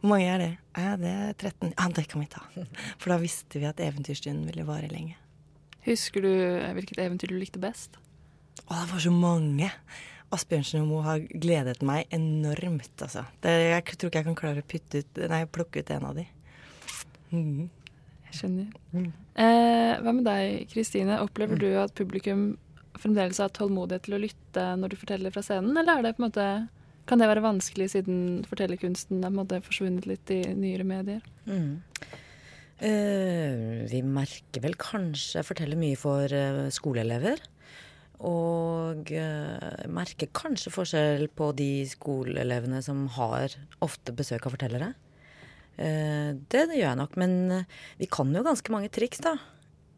Hvor 0.00 0.14
mange 0.14 0.30
er 0.32 0.40
det? 0.40 0.50
Ja, 0.80 0.94
det 1.00 1.10
er 1.12 1.34
13. 1.34 1.74
Ja, 1.74 1.88
det 1.96 2.06
kan 2.08 2.24
vi 2.24 2.30
ta. 2.32 2.40
For 2.96 3.12
da 3.12 3.18
visste 3.20 3.60
vi 3.60 3.68
at 3.68 3.82
eventyrstunden 3.84 4.48
ville 4.48 4.64
vare 4.68 4.88
lenge. 4.88 5.18
Husker 5.84 6.24
du 6.24 6.32
hvilket 6.76 7.04
eventyr 7.04 7.32
du 7.32 7.36
likte 7.40 7.60
best? 7.60 8.00
Å, 8.66 8.76
det 8.76 8.86
var 8.92 9.02
så 9.02 9.12
mange. 9.14 9.70
Asbjørnsen 10.30 10.84
og 10.84 10.90
Moe 10.92 11.06
har 11.06 11.22
gledet 11.42 11.80
meg 11.86 12.10
enormt, 12.14 12.94
altså. 13.02 13.24
Det, 13.42 13.50
jeg 13.50 13.96
tror 13.96 14.10
ikke 14.10 14.20
jeg 14.20 14.28
kan 14.28 14.38
klare 14.38 14.62
å 14.62 14.70
putte 14.70 15.02
ut, 15.02 15.22
nei, 15.32 15.42
plukke 15.50 15.82
ut 15.82 15.90
en 15.96 16.06
av 16.06 16.18
de. 16.20 16.26
Mm. 17.34 17.64
Jeg 18.28 18.38
skjønner. 18.38 19.08
Eh, 19.34 19.94
hva 19.98 20.14
med 20.14 20.26
deg, 20.28 20.68
Kristine? 20.70 21.18
Opplever 21.24 21.58
du 21.58 21.70
at 21.82 21.96
publikum 21.98 22.52
fremdeles 23.00 23.40
har 23.42 23.50
tålmodighet 23.56 24.06
til 24.06 24.16
å 24.16 24.22
lytte 24.22 24.66
når 24.78 24.92
du 24.92 25.00
forteller 25.00 25.34
fra 25.34 25.42
scenen, 25.46 25.74
eller 25.74 25.98
er 25.98 26.06
det 26.06 26.14
på 26.16 26.22
en 26.22 26.28
måte 26.28 26.46
kan 27.10 27.18
det 27.18 27.26
være 27.26 27.42
vanskelig 27.42 27.88
siden 27.90 28.18
fortellerkunsten 28.46 29.24
er 29.26 29.32
måte 29.34 29.58
forsvunnet 29.66 30.06
litt 30.06 30.30
i 30.30 30.44
nyere 30.54 30.86
medier? 30.86 31.24
Mm. 31.48 31.80
Eh, 32.86 33.64
vi 33.90 34.02
merker 34.06 34.62
vel 34.62 34.76
kanskje 34.78 35.40
jeg 35.40 35.48
forteller 35.48 35.80
mye 35.80 35.98
for 35.98 36.30
eh, 36.30 36.68
skoleelever. 36.72 37.42
Og 38.20 39.08
eh, 39.16 39.84
merker 39.88 40.28
kanskje 40.36 40.72
forskjell 40.74 41.30
på 41.32 41.52
de 41.56 41.86
skoleelevene 41.88 42.82
som 42.84 43.06
har 43.16 43.54
ofte 43.80 44.12
besøk 44.16 44.44
av 44.44 44.56
fortellere. 44.56 44.90
Eh, 45.80 46.36
det, 46.36 46.66
det 46.68 46.76
gjør 46.76 46.90
jeg 46.90 47.00
nok. 47.00 47.16
Men 47.20 47.38
eh, 47.56 47.78
vi 48.00 48.08
kan 48.12 48.32
jo 48.36 48.44
ganske 48.44 48.74
mange 48.74 48.92
triks, 48.92 49.22
da. 49.24 49.38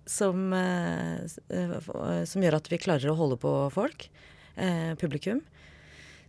Som, 0.07 0.52
eh, 0.55 1.25
eh, 1.50 1.75
eh, 1.79 2.23
som 2.29 2.45
gjør 2.45 2.61
at 2.61 2.71
vi 2.71 2.79
klarer 2.83 3.11
å 3.11 3.19
holde 3.19 3.41
på 3.43 3.57
folk. 3.75 4.11
Publikum. 5.00 5.38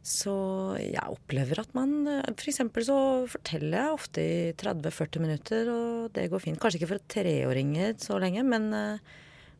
Så 0.07 0.31
jeg 0.79 1.11
opplever 1.11 1.59
at 1.59 1.73
man 1.75 2.07
F.eks. 2.31 2.61
For 2.71 2.85
så 2.87 2.99
forteller 3.27 3.75
jeg 3.75 3.97
ofte 3.97 4.23
i 4.23 4.37
30-40 4.55 5.19
minutter, 5.19 5.67
og 5.67 6.13
det 6.15 6.29
går 6.31 6.43
fint. 6.45 6.59
Kanskje 6.61 6.79
ikke 6.79 6.93
for 6.93 7.03
treåringer 7.11 7.97
så 7.99 8.15
lenge, 8.23 8.45
men, 8.47 8.69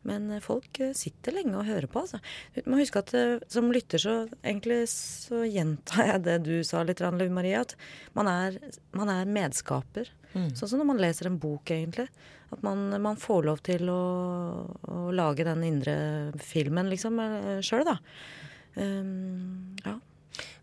men 0.08 0.28
folk 0.44 0.80
eh, 0.84 0.94
sitter 0.96 1.36
lenge 1.38 1.56
og 1.58 1.68
hører 1.68 1.88
på, 1.90 2.04
altså. 2.04 2.20
Du 2.54 2.68
må 2.70 2.80
huske 2.80 3.00
at 3.00 3.12
eh, 3.16 3.38
som 3.52 3.72
lytter 3.74 4.02
så 4.02 4.14
egentlig 4.42 4.82
så 4.92 5.42
gjentar 5.48 6.12
jeg 6.12 6.24
det 6.26 6.38
du 6.46 6.54
sa 6.66 6.84
litt, 6.84 7.02
Liv 7.04 7.32
Marie, 7.32 7.60
at 7.60 7.74
man 8.16 8.30
er, 8.30 8.58
man 8.96 9.12
er 9.12 9.30
medskaper. 9.30 10.10
Sånn 10.34 10.66
som 10.66 10.80
når 10.80 10.88
man 10.88 10.98
leser 10.98 11.28
en 11.28 11.36
bok, 11.38 11.70
egentlig. 11.70 12.08
At 12.50 12.62
man, 12.66 12.88
man 13.02 13.18
får 13.20 13.44
lov 13.46 13.60
til 13.66 13.86
å, 13.92 14.00
å 14.90 15.02
lage 15.14 15.46
den 15.46 15.62
indre 15.62 15.94
filmen, 16.42 16.90
liksom, 16.90 17.20
sjøl, 17.62 17.86
da. 17.86 18.00
Um, 18.74 19.76
ja. 19.84 19.94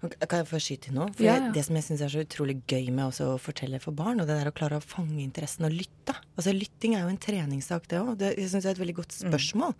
Kan 0.02 0.42
jeg 0.42 0.48
få 0.50 0.60
skyte 0.62 0.90
inn 0.90 0.98
nå? 0.98 1.06
For 1.16 1.26
Ja, 1.26 1.36
ja. 1.38 1.52
Det 1.54 1.64
som 1.68 1.78
jeg 1.78 1.86
syns 1.86 2.02
er 2.04 2.12
så 2.12 2.24
utrolig 2.26 2.58
gøy 2.70 2.90
med 2.90 3.06
også 3.06 3.30
å 3.36 3.40
fortelle 3.42 3.80
for 3.84 3.96
barn, 3.96 4.20
og 4.20 4.28
det 4.28 4.40
der 4.40 4.50
å 4.50 4.56
klare 4.56 4.80
å 4.80 4.84
fange 4.84 5.22
interessen 5.24 5.68
og 5.68 5.76
lytte. 5.76 6.16
Altså 6.36 6.54
Lytting 6.56 6.98
er 6.98 7.06
jo 7.06 7.14
en 7.14 7.22
treningssak, 7.22 7.88
det 7.92 8.02
òg. 8.02 8.16
Det 8.20 8.34
syns 8.40 8.66
jeg 8.66 8.72
er 8.72 8.76
et 8.76 8.84
veldig 8.84 8.98
godt 8.98 9.16
spørsmål. 9.20 9.76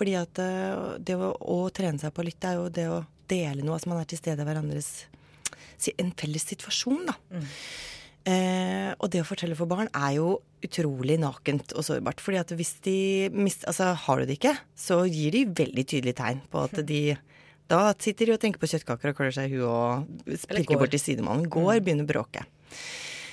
Fordi 0.00 0.16
at 0.18 0.42
eh, 0.42 0.96
det 1.04 1.18
å, 1.20 1.30
å 1.36 1.60
trene 1.76 2.00
seg 2.02 2.14
på 2.16 2.24
å 2.24 2.28
lytte 2.30 2.50
er 2.50 2.58
jo 2.58 2.68
det 2.80 2.88
å 2.90 3.00
dele 3.30 3.62
noe. 3.62 3.76
Altså 3.76 3.92
man 3.92 4.02
er 4.02 4.10
til 4.10 4.20
stede 4.20 4.44
i 4.44 4.48
hverandres 4.48 4.92
En 5.96 6.10
felles 6.12 6.44
situasjon, 6.44 7.06
da. 7.08 7.14
Eh, 8.28 8.90
og 9.00 9.08
det 9.08 9.22
å 9.22 9.28
fortelle 9.28 9.56
for 9.56 9.70
barn 9.70 9.88
er 9.96 10.18
jo 10.18 10.34
utrolig 10.60 11.16
nakent 11.22 11.72
og 11.72 11.86
sårbart. 11.86 12.20
fordi 12.20 12.36
at 12.36 12.50
hvis 12.52 12.74
de 12.84 13.30
mist, 13.32 13.64
altså 13.64 13.94
har 13.96 14.20
du 14.20 14.28
det 14.28 14.36
ikke, 14.36 14.58
så 14.76 15.06
gir 15.08 15.32
de 15.32 15.46
veldig 15.48 15.86
tydelige 15.88 16.18
tegn 16.20 16.42
på 16.52 16.66
at 16.66 16.82
de 16.90 17.16
Da 17.70 17.92
sitter 18.02 18.26
de 18.26 18.34
og 18.34 18.40
tenker 18.42 18.62
på 18.62 18.70
kjøttkaker 18.70 19.12
og 19.12 19.20
klør 19.20 19.36
seg 19.36 19.50
i 19.52 19.60
huet 19.60 19.68
og 19.70 20.32
pirker 20.50 20.80
bort 20.80 20.90
til 20.94 21.02
sidemannen. 21.02 21.46
Går, 21.52 21.78
begynner 21.84 22.08
å 22.08 22.10
bråke. 22.10 22.42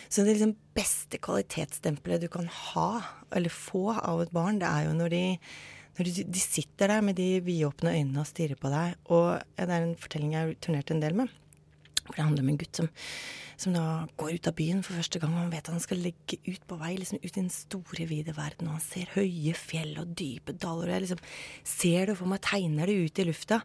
Så 0.08 0.24
det 0.24 0.38
liksom 0.38 0.54
beste 0.78 1.20
kvalitetsstempelet 1.20 2.22
du 2.24 2.30
kan 2.32 2.46
ha, 2.48 2.92
eller 3.36 3.52
få, 3.52 3.90
av 3.98 4.22
et 4.24 4.32
barn, 4.36 4.62
det 4.62 4.70
er 4.70 4.88
jo 4.88 4.94
når 4.96 5.16
de 5.16 5.24
når 5.98 6.06
de, 6.06 6.24
de 6.30 6.42
sitter 6.42 6.92
der 6.92 7.02
med 7.02 7.18
de 7.18 7.40
vidåpne 7.42 7.96
øynene 7.96 8.22
og 8.22 8.30
stirrer 8.30 8.60
på 8.60 8.70
deg. 8.70 8.94
Og 9.10 9.42
det 9.58 9.66
er 9.66 9.82
en 9.82 9.98
fortelling 9.98 10.36
jeg 10.36 10.44
har 10.44 10.56
turnert 10.62 10.94
en 10.94 11.02
del 11.02 11.18
med. 11.18 11.32
For 12.04 12.14
det 12.14 12.24
handler 12.24 12.46
om 12.46 12.52
en 12.54 12.60
gutt 12.62 12.80
som, 12.80 12.90
som 13.60 13.74
da 13.74 13.86
går 14.22 14.38
ut 14.38 14.50
av 14.52 14.56
byen 14.60 14.84
for 14.86 15.00
første 15.00 15.20
gang. 15.24 15.34
Og 15.34 15.42
han 15.42 15.52
vet 15.56 15.66
at 15.66 15.74
han 15.74 15.84
skal 15.84 16.04
legge 16.06 16.38
ut 16.46 16.68
på 16.70 16.78
vei, 16.80 16.94
liksom 17.02 17.18
ut 17.24 17.32
i 17.32 17.36
den 17.40 17.50
store, 17.54 18.06
vide 18.14 18.38
verden. 18.38 18.70
Og 18.70 18.78
han 18.78 18.86
ser 18.86 19.10
høye 19.18 19.58
fjell 19.58 19.98
og 20.04 20.14
dype 20.22 20.54
daler. 20.54 20.86
Og 20.86 20.96
jeg 20.96 21.06
liksom 21.08 21.26
ser 21.74 22.12
det 22.12 22.20
for 22.22 22.30
meg, 22.30 22.46
tegner 22.46 22.94
det 22.94 23.00
ut 23.02 23.24
i 23.24 23.28
lufta. 23.32 23.64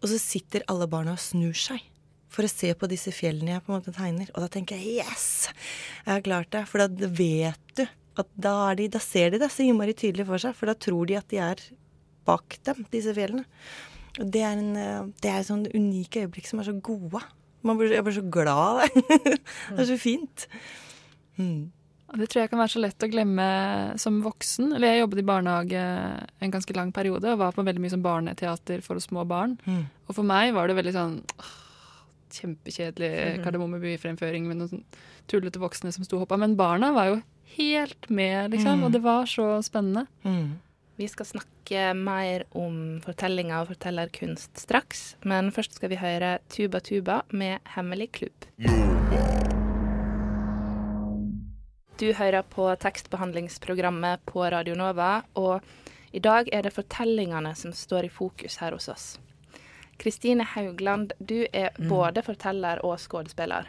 Og 0.00 0.10
så 0.10 0.18
sitter 0.20 0.64
alle 0.70 0.88
barna 0.90 1.14
og 1.16 1.22
snur 1.22 1.56
seg 1.56 1.82
for 2.30 2.46
å 2.46 2.50
se 2.50 2.70
på 2.78 2.88
disse 2.90 3.12
fjellene 3.14 3.56
jeg 3.56 3.64
på 3.66 3.72
en 3.72 3.80
måte 3.80 3.94
tegner. 3.94 4.30
Og 4.34 4.44
da 4.44 4.48
tenker 4.52 4.78
jeg 4.78 5.02
yes! 5.02 5.50
Jeg 6.04 6.12
har 6.12 6.24
klart 6.24 6.52
det. 6.54 6.62
For 6.70 6.82
da 6.82 7.08
vet 7.10 7.74
du 7.76 7.84
at 8.20 8.30
da, 8.38 8.54
de, 8.78 8.86
da 8.92 9.00
ser 9.02 9.34
de 9.34 9.40
det 9.42 9.50
så 9.52 9.64
innmari 9.66 9.96
tydelig 9.98 10.28
for 10.28 10.42
seg. 10.42 10.54
For 10.56 10.70
da 10.70 10.76
tror 10.78 11.10
de 11.10 11.18
at 11.18 11.28
de 11.32 11.40
er 11.42 11.64
bak 12.28 12.60
dem, 12.68 12.84
disse 12.92 13.14
fjellene. 13.16 13.44
Og 14.20 14.30
det 14.34 14.44
er 14.44 14.54
en 14.54 14.78
eh, 14.78 15.10
det 15.22 15.30
er 15.30 15.42
et 15.42 15.48
sånn 15.48 15.66
unike 15.74 16.24
øyeblikk 16.24 16.48
som 16.50 16.62
er 16.62 16.70
så 16.70 16.76
gode. 16.76 17.22
Blir, 17.66 17.92
jeg 17.92 18.06
blir 18.06 18.16
så 18.16 18.24
glad 18.32 18.86
det 18.94 19.82
er 19.82 19.88
så 19.90 19.98
fint. 20.00 20.46
Mm. 21.36 21.70
Og 22.10 22.18
Det 22.18 22.26
tror 22.30 22.42
jeg 22.42 22.50
kan 22.50 22.58
være 22.58 22.74
så 22.74 22.82
lett 22.82 23.06
å 23.06 23.10
glemme 23.10 23.48
som 24.02 24.18
voksen. 24.24 24.72
Eller 24.74 24.94
jeg 24.94 25.04
jobbet 25.04 25.22
i 25.22 25.26
barnehage 25.30 25.82
en 26.42 26.54
ganske 26.54 26.74
lang 26.76 26.90
periode 26.94 27.30
og 27.30 27.42
var 27.42 27.54
på 27.54 27.64
veldig 27.66 27.82
mye 27.82 27.94
sånn 27.94 28.04
barneteater 28.04 28.82
for 28.82 28.98
små 29.02 29.24
barn. 29.30 29.56
Mm. 29.66 29.84
Og 30.08 30.16
for 30.18 30.26
meg 30.26 30.54
var 30.56 30.66
det 30.66 30.78
veldig 30.80 30.94
sånn 30.96 31.18
åh, 31.38 31.52
kjempekjedelig. 32.34 33.12
Kardemommeby-fremføring 33.44 34.48
med 34.50 34.62
noen 34.62 34.82
tullete 35.30 35.62
voksne 35.62 35.94
som 35.94 36.06
sto 36.06 36.18
og 36.18 36.26
hoppa. 36.26 36.40
Men 36.40 36.58
barna 36.58 36.90
var 36.96 37.12
jo 37.12 37.20
helt 37.54 38.10
med, 38.10 38.50
liksom. 38.54 38.80
Mm. 38.80 38.88
Og 38.88 38.96
det 38.96 39.02
var 39.06 39.30
så 39.30 39.52
spennende. 39.66 40.06
Vi 41.00 41.08
skal 41.08 41.26
snakke 41.26 41.92
mer 41.96 42.44
om 42.58 42.98
fortellinger 43.04 43.62
og 43.62 43.70
fortellerkunst 43.70 44.66
straks, 44.66 45.14
men 45.24 45.48
først 45.54 45.78
skal 45.78 45.94
vi 45.94 46.02
høre 46.02 46.34
Tuba 46.52 46.82
Tuba 46.84 47.22
med 47.32 47.62
Hemmelig 47.76 48.10
klubb. 48.20 48.50
Du 52.00 52.08
hører 52.16 52.42
på 52.48 52.64
tekstbehandlingsprogrammet 52.80 54.22
på 54.24 54.44
Radio 54.50 54.74
Nova, 54.78 55.18
og 55.36 55.60
i 56.16 56.20
dag 56.24 56.48
er 56.52 56.64
det 56.64 56.72
fortellingene 56.72 57.52
som 57.58 57.74
står 57.76 58.06
i 58.08 58.12
fokus 58.12 58.56
her 58.62 58.72
hos 58.72 58.88
oss. 58.88 59.08
Kristine 60.00 60.46
Haugland, 60.54 61.12
du 61.20 61.44
er 61.52 61.70
Mm. 61.78 61.88
både 61.90 62.22
forteller 62.24 62.80
og 62.84 62.96
skuespiller. 62.98 63.66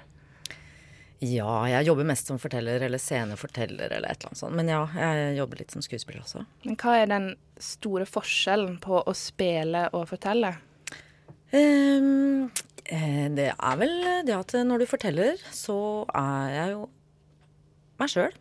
Ja, 1.20 1.66
jeg 1.68 1.86
jobber 1.86 2.04
mest 2.06 2.28
som 2.28 2.40
forteller 2.40 2.82
eller 2.82 2.98
sceneforteller 2.98 3.92
eller 3.92 4.10
et 4.10 4.18
eller 4.24 4.30
annet 4.32 4.38
sånt. 4.38 4.56
Men 4.56 4.68
ja, 4.70 4.88
jeg 4.96 5.38
jobber 5.38 5.58
litt 5.60 5.72
som 5.72 5.82
skuespiller 5.82 6.22
også. 6.24 6.46
Men 6.66 6.76
hva 6.78 6.96
er 7.02 7.06
den 7.08 7.36
store 7.60 8.06
forskjellen 8.06 8.80
på 8.80 9.04
å 9.06 9.14
spille 9.14 9.90
og 9.94 10.08
fortelle? 10.08 10.56
Eh, 11.52 13.30
det 13.30 13.54
er 13.60 13.78
vel 13.78 14.26
det 14.26 14.34
at 14.36 14.54
når 14.66 14.80
du 14.80 14.86
forteller, 14.86 15.36
så 15.52 16.06
er 16.16 16.50
jeg 16.56 16.72
jo 16.72 16.90
meg 18.02 18.12
sjøl. 18.14 18.34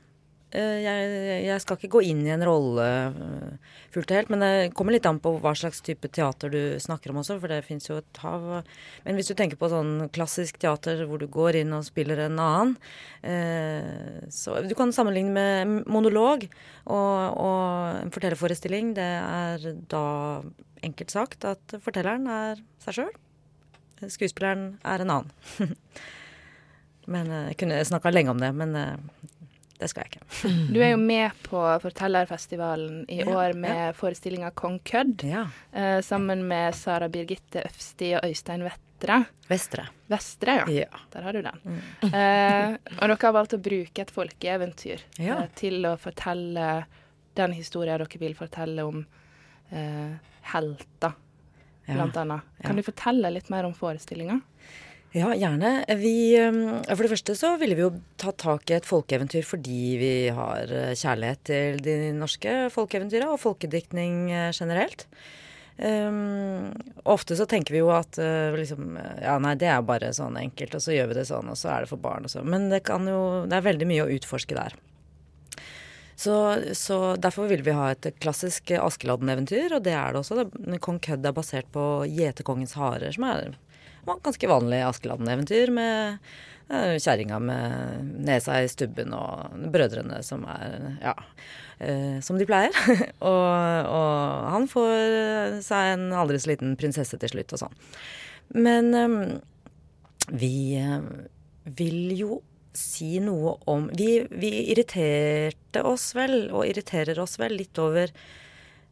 Jeg, 0.51 1.11
jeg 1.47 1.63
skal 1.63 1.77
ikke 1.79 1.93
gå 1.95 2.01
inn 2.11 2.25
i 2.27 2.33
en 2.35 2.43
rolle 2.43 2.85
eh, 3.07 3.75
fullt 3.95 4.11
og 4.11 4.17
helt, 4.17 4.33
men 4.35 4.43
det 4.43 4.73
kommer 4.75 4.97
litt 4.97 5.07
an 5.07 5.21
på 5.23 5.37
hva 5.39 5.53
slags 5.55 5.79
type 5.87 6.11
teater 6.11 6.51
du 6.51 6.75
snakker 6.83 7.13
om 7.13 7.21
også, 7.23 7.37
for 7.39 7.55
det 7.55 7.61
fins 7.69 7.87
jo 7.87 8.01
et 8.01 8.21
hav 8.25 8.49
Men 9.05 9.15
hvis 9.15 9.31
du 9.31 9.37
tenker 9.39 9.61
på 9.61 9.71
sånn 9.71 10.09
klassisk 10.11 10.59
teater 10.59 11.05
hvor 11.07 11.23
du 11.23 11.29
går 11.31 11.61
inn 11.61 11.77
og 11.77 11.87
spiller 11.87 12.25
en 12.27 12.43
annen, 12.43 12.75
eh, 13.23 14.27
så 14.27 14.59
Du 14.67 14.75
kan 14.75 14.91
sammenligne 14.91 15.31
med 15.31 15.87
monolog 15.87 16.49
og, 16.51 17.39
og 17.39 18.03
en 18.03 18.11
fortellerforestilling. 18.11 18.95
Det 18.99 19.11
er 19.23 19.71
da 19.87 20.05
enkelt 20.83 21.15
sagt 21.15 21.47
at 21.47 21.79
fortelleren 21.79 22.27
er 22.27 22.63
seg 22.83 22.99
sjøl. 22.99 23.15
Skuespilleren 24.09 24.81
er 24.83 25.05
en 25.05 25.15
annen. 25.21 25.77
men 27.15 27.31
eh, 27.31 27.51
Jeg 27.53 27.63
kunne 27.63 27.85
snakka 27.87 28.11
lenge 28.11 28.35
om 28.35 28.43
det, 28.43 28.51
men 28.57 28.75
eh, 28.79 29.29
det 29.81 29.89
skal 29.91 30.05
jeg 30.05 30.13
ikke. 30.13 30.51
Du 30.75 30.79
er 30.85 30.91
jo 30.93 30.99
med 31.01 31.33
på 31.47 31.61
Fortellerfestivalen 31.83 33.05
i 33.09 33.21
Ja, 33.23 33.27
år 33.33 33.55
med 33.57 33.95
forestillinga 33.97 34.51
Kong 34.55 34.79
Kødd. 34.85 35.25
Eh, 35.73 36.01
sammen 36.05 36.47
med 36.49 36.75
Sara 36.77 37.09
Birgitte 37.09 37.63
Øfsti 37.67 38.13
og 38.19 38.27
Øystein 38.29 38.63
Vettre. 38.67 39.25
Vestre. 39.49 39.87
Vestre, 40.13 40.59
ja. 40.61 40.67
Ja. 40.85 41.01
Der 41.15 41.23
har 41.25 41.33
du 41.33 41.41
den. 41.43 41.81
Eh, 42.13 42.77
og 42.99 43.09
dere 43.09 43.17
har 43.23 43.33
valgt 43.33 43.55
å 43.57 43.63
bruke 43.63 44.03
et 44.05 44.13
folkeeventyr 44.13 45.01
Ja. 45.19 45.39
eh, 45.43 45.49
til 45.57 45.81
å 45.89 45.97
fortelle 45.99 46.85
den 47.41 47.53
historien 47.57 47.99
dere 47.99 48.21
vil 48.21 48.35
fortelle 48.37 48.85
om 48.85 49.07
eh, 49.73 50.13
helter. 50.53 51.13
Ja. 51.89 51.95
blant 51.97 52.17
annet. 52.21 52.41
Kan 52.63 52.77
Ja. 52.77 52.83
du 52.83 52.93
fortelle 52.93 53.31
litt 53.33 53.49
mer 53.51 53.65
om 53.67 53.73
forestillinga? 53.75 54.41
Ja, 55.11 55.33
gjerne. 55.35 55.85
Vi, 55.99 56.39
um, 56.39 56.61
for 56.87 57.03
det 57.03 57.11
første 57.11 57.35
så 57.35 57.57
ville 57.59 57.75
vi 57.75 57.83
jo 57.83 57.91
ta 58.21 58.31
tak 58.39 58.71
i 58.71 58.77
et 58.77 58.87
folkeeventyr 58.87 59.43
fordi 59.43 59.79
vi 59.99 60.11
har 60.37 60.71
eh, 60.71 60.93
kjærlighet 60.95 61.41
til 61.51 61.81
de 61.83 61.95
norske 62.15 62.53
folkeeventyra 62.71 63.33
og 63.33 63.41
folkediktning 63.43 64.29
eh, 64.31 64.51
generelt. 64.55 65.09
Um, 65.81 66.69
ofte 67.09 67.35
så 67.39 67.47
tenker 67.49 67.73
vi 67.75 67.81
jo 67.81 67.89
at 67.95 68.19
uh, 68.21 68.53
liksom 68.53 68.99
Ja, 69.01 69.39
nei, 69.41 69.55
det 69.59 69.71
er 69.73 69.81
bare 69.89 70.11
sånn 70.15 70.37
enkelt, 70.37 70.75
og 70.77 70.85
så 70.85 70.93
gjør 70.93 71.09
vi 71.11 71.17
det 71.17 71.25
sånn, 71.31 71.49
og 71.49 71.57
så 71.59 71.71
er 71.73 71.83
det 71.87 71.91
for 71.91 72.03
barn 72.05 72.29
og 72.29 72.31
sånn. 72.31 72.47
Men 72.53 72.69
det 72.71 72.83
kan 72.87 73.09
jo 73.09 73.21
Det 73.51 73.57
er 73.59 73.65
veldig 73.67 73.89
mye 73.91 74.05
å 74.05 74.13
utforske 74.15 74.59
der. 74.59 74.77
Så, 76.21 76.37
så 76.77 77.01
derfor 77.17 77.49
vil 77.51 77.65
vi 77.65 77.73
ha 77.75 77.89
et 77.95 78.11
klassisk 78.21 78.71
Askeladden-eventyr, 78.77 79.73
og 79.79 79.83
det 79.89 79.97
er 79.97 80.13
det 80.13 80.21
også. 80.21 80.37
Det- 80.45 80.81
Kong 80.85 81.01
Kødd 81.03 81.25
er 81.27 81.35
basert 81.35 81.71
på 81.73 81.87
Gjeterkongens 82.13 82.77
harer, 82.77 83.11
som 83.17 83.25
er 83.33 83.57
ganske 84.07 84.51
vanlig 84.51 84.81
Askeladden-eventyr 84.87 85.73
med 85.75 86.19
eh, 86.71 86.97
kjerringa 86.99 87.41
med 87.43 88.13
nesa 88.27 88.61
i 88.63 88.71
stubben 88.71 89.15
og 89.17 89.57
brødrene 89.73 90.23
som 90.27 90.47
er 90.51 90.97
ja, 91.03 91.15
eh, 91.79 92.19
som 92.25 92.39
de 92.41 92.49
pleier. 92.49 92.75
og, 93.33 93.91
og 93.91 94.51
han 94.57 94.69
får 94.71 95.61
seg 95.67 95.95
en 95.95 96.11
aldri 96.17 96.41
så 96.41 96.53
liten 96.53 96.77
prinsesse 96.81 97.21
til 97.21 97.35
slutt 97.35 97.57
og 97.57 97.65
sånn. 97.65 97.81
Men 98.57 98.95
eh, 98.95 99.19
vi 100.31 100.55
eh, 100.79 101.03
vil 101.65 102.15
jo 102.19 102.41
si 102.77 103.19
noe 103.23 103.57
om 103.71 103.89
vi, 103.99 104.21
vi 104.31 104.53
irriterte 104.71 105.83
oss 105.87 106.13
vel, 106.15 106.45
og 106.55 106.69
irriterer 106.69 107.19
oss 107.23 107.39
vel, 107.41 107.57
litt 107.59 107.79
over 107.83 108.13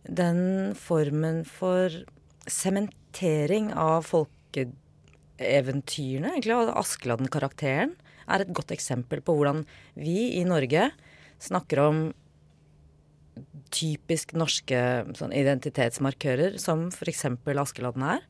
den 0.03 0.75
formen 0.79 1.45
for 1.47 1.93
sementering 2.49 3.71
av 3.77 4.03
folkeeventyrene, 5.39 6.35
egentlig. 6.35 6.57
Og 6.57 6.77
Askeladden-karakteren 6.79 7.95
er 8.29 8.41
et 8.43 8.55
godt 8.55 8.73
eksempel 8.75 9.23
på 9.23 9.35
hvordan 9.37 9.65
vi 9.97 10.39
i 10.39 10.45
Norge 10.45 10.91
snakker 11.41 11.81
om 11.81 12.01
typisk 13.71 14.33
norske 14.35 14.79
sånn, 15.15 15.33
identitetsmarkører, 15.33 16.59
som 16.59 16.89
f.eks. 16.91 17.25
Askeladden 17.55 18.03
er, 18.03 18.25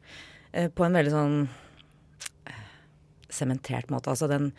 eh, 0.53 0.69
på 0.69 0.85
en 0.85 0.93
veldig 0.99 1.13
sånn 1.15 1.39
eh, 2.47 2.67
sementert 3.31 3.89
måte. 3.89 4.11
Altså 4.11 4.29
den, 4.29 4.51